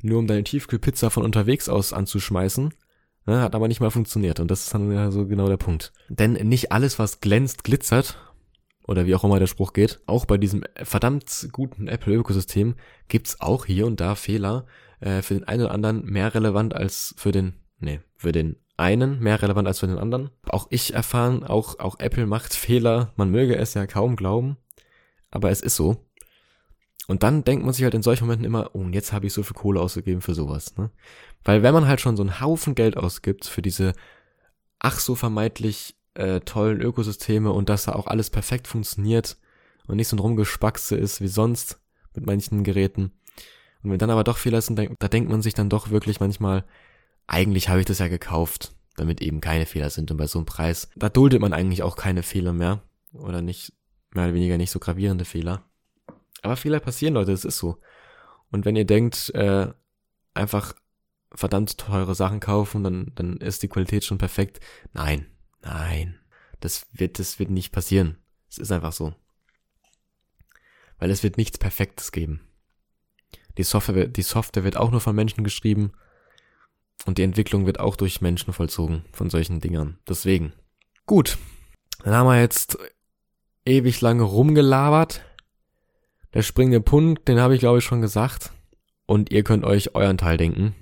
[0.03, 2.74] nur um deine Tiefkühlpizza von unterwegs aus anzuschmeißen.
[3.26, 5.95] Ne, hat aber nicht mal funktioniert und das ist dann ja so genau der Punkt.
[6.11, 8.18] Denn nicht alles, was glänzt, glitzert,
[8.87, 12.74] oder wie auch immer der Spruch geht, auch bei diesem verdammt guten Apple-Ökosystem
[13.09, 14.66] gibt's auch hier und da Fehler,
[15.01, 19.20] äh, für den einen oder anderen mehr relevant als für den, nee, für den einen
[19.20, 20.30] mehr relevant als für den anderen.
[20.45, 24.57] Auch ich erfahren, auch, auch Apple macht Fehler, man möge es ja kaum glauben,
[25.30, 25.97] aber es ist so.
[27.07, 29.43] Und dann denkt man sich halt in solchen Momenten immer, oh, jetzt habe ich so
[29.43, 30.91] viel Kohle ausgegeben für sowas, ne?
[31.45, 33.93] Weil wenn man halt schon so einen Haufen Geld ausgibt für diese
[34.79, 39.37] ach so vermeintlich äh, tollen Ökosysteme und dass da auch alles perfekt funktioniert
[39.87, 41.81] und nicht so ein Rumgespackse ist wie sonst
[42.15, 43.13] mit manchen Geräten.
[43.83, 46.65] Und wenn dann aber doch Fehler sind, da denkt man sich dann doch wirklich manchmal,
[47.27, 50.11] eigentlich habe ich das ja gekauft, damit eben keine Fehler sind.
[50.11, 52.83] Und bei so einem Preis, da duldet man eigentlich auch keine Fehler mehr.
[53.13, 53.73] Oder nicht,
[54.15, 55.65] mehr oder weniger nicht so gravierende Fehler.
[56.45, 57.81] Aber Fehler passieren, Leute, das ist so.
[58.51, 59.73] Und wenn ihr denkt, äh,
[60.35, 60.75] einfach
[61.35, 64.61] verdammt teure Sachen kaufen, dann, dann ist die Qualität schon perfekt.
[64.93, 65.27] Nein,
[65.63, 66.21] nein.
[66.61, 68.19] Das wird, das wird nicht passieren.
[68.51, 69.15] Es ist einfach so.
[70.99, 72.47] Weil es wird nichts Perfektes geben.
[73.57, 75.93] Die Software, die Software wird auch nur von Menschen geschrieben
[77.07, 79.99] und die Entwicklung wird auch durch Menschen vollzogen von solchen Dingern.
[80.07, 80.53] Deswegen.
[81.07, 81.39] Gut.
[82.03, 82.77] Dann haben wir jetzt
[83.65, 85.23] ewig lange rumgelabert.
[86.35, 88.51] Der springende Punkt, den habe ich glaube ich schon gesagt.
[89.07, 90.74] Und ihr könnt euch euren Teil denken.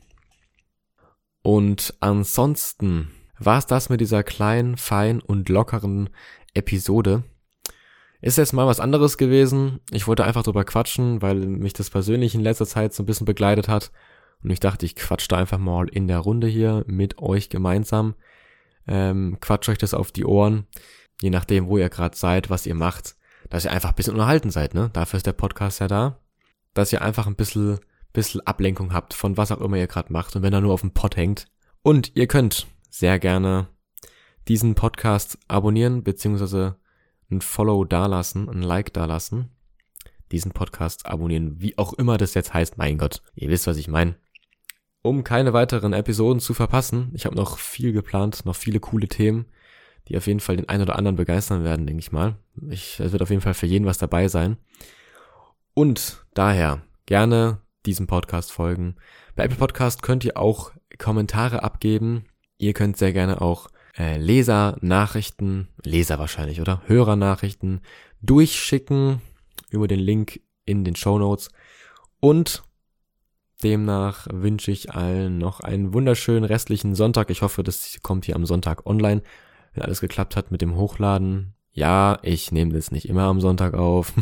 [1.42, 6.08] Und ansonsten war es das mit dieser kleinen, fein und lockeren
[6.54, 7.24] Episode.
[8.22, 9.80] Ist jetzt mal was anderes gewesen.
[9.90, 13.26] Ich wollte einfach drüber quatschen, weil mich das persönlich in letzter Zeit so ein bisschen
[13.26, 13.90] begleitet hat.
[14.42, 18.14] Und ich dachte, ich quatsch da einfach mal in der Runde hier mit euch gemeinsam.
[18.86, 20.66] Ähm, quatsch euch das auf die Ohren.
[21.20, 23.16] Je nachdem, wo ihr gerade seid, was ihr macht
[23.52, 24.88] dass ihr einfach ein bisschen unterhalten seid, ne?
[24.94, 26.18] Dafür ist der Podcast ja da.
[26.72, 27.80] Dass ihr einfach ein bisschen,
[28.14, 30.80] bisschen Ablenkung habt von was auch immer ihr gerade macht und wenn er nur auf
[30.80, 31.48] dem Pott hängt.
[31.82, 33.68] Und ihr könnt sehr gerne
[34.48, 36.76] diesen Podcast abonnieren, beziehungsweise
[37.30, 39.50] ein Follow dalassen, ein Like dalassen.
[40.30, 43.20] Diesen Podcast abonnieren, wie auch immer das jetzt heißt, mein Gott.
[43.34, 44.14] Ihr wisst, was ich meine.
[45.02, 49.44] Um keine weiteren Episoden zu verpassen, ich habe noch viel geplant, noch viele coole Themen
[50.08, 52.36] die auf jeden Fall den einen oder anderen begeistern werden, denke ich mal.
[52.68, 54.56] Ich, es wird auf jeden Fall für jeden was dabei sein.
[55.74, 58.96] Und daher gerne diesem Podcast folgen.
[59.34, 62.26] Bei Apple Podcast könnt ihr auch Kommentare abgeben.
[62.58, 66.82] Ihr könnt sehr gerne auch äh, Leser-Nachrichten, Leser wahrscheinlich, oder?
[66.86, 67.80] Hörer-Nachrichten
[68.20, 69.20] durchschicken
[69.70, 71.50] über den Link in den Show Notes.
[72.20, 72.62] Und
[73.62, 77.30] demnach wünsche ich allen noch einen wunderschönen restlichen Sonntag.
[77.30, 79.22] Ich hoffe, das kommt hier am Sonntag online
[79.72, 81.54] wenn alles geklappt hat mit dem Hochladen.
[81.72, 84.12] Ja, ich nehme das nicht immer am Sonntag auf.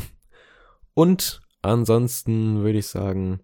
[0.94, 3.40] Und ansonsten würde ich sagen,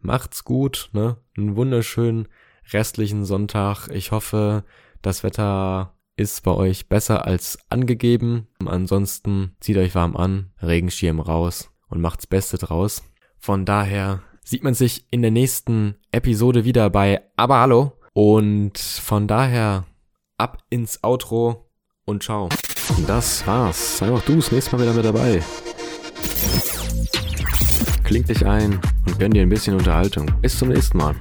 [0.00, 1.16] macht's gut, ne?
[1.36, 2.28] Einen wunderschönen
[2.72, 3.88] restlichen Sonntag.
[3.88, 4.64] Ich hoffe,
[5.02, 8.46] das Wetter ist bei euch besser als angegeben.
[8.64, 13.02] Ansonsten zieht euch warm an, Regenschirm raus und macht's Beste draus.
[13.38, 17.92] Von daher sieht man sich in der nächsten Episode wieder bei Aber Hallo.
[18.12, 19.84] Und von daher
[20.38, 21.70] ab ins Outro
[22.04, 22.48] und ciao.
[23.06, 23.98] Das war's.
[23.98, 25.42] Sei auch du das nächste Mal wieder mit dabei.
[28.04, 30.30] Klingt dich ein und gönn dir ein bisschen Unterhaltung.
[30.42, 31.14] Bis zum nächsten Mal.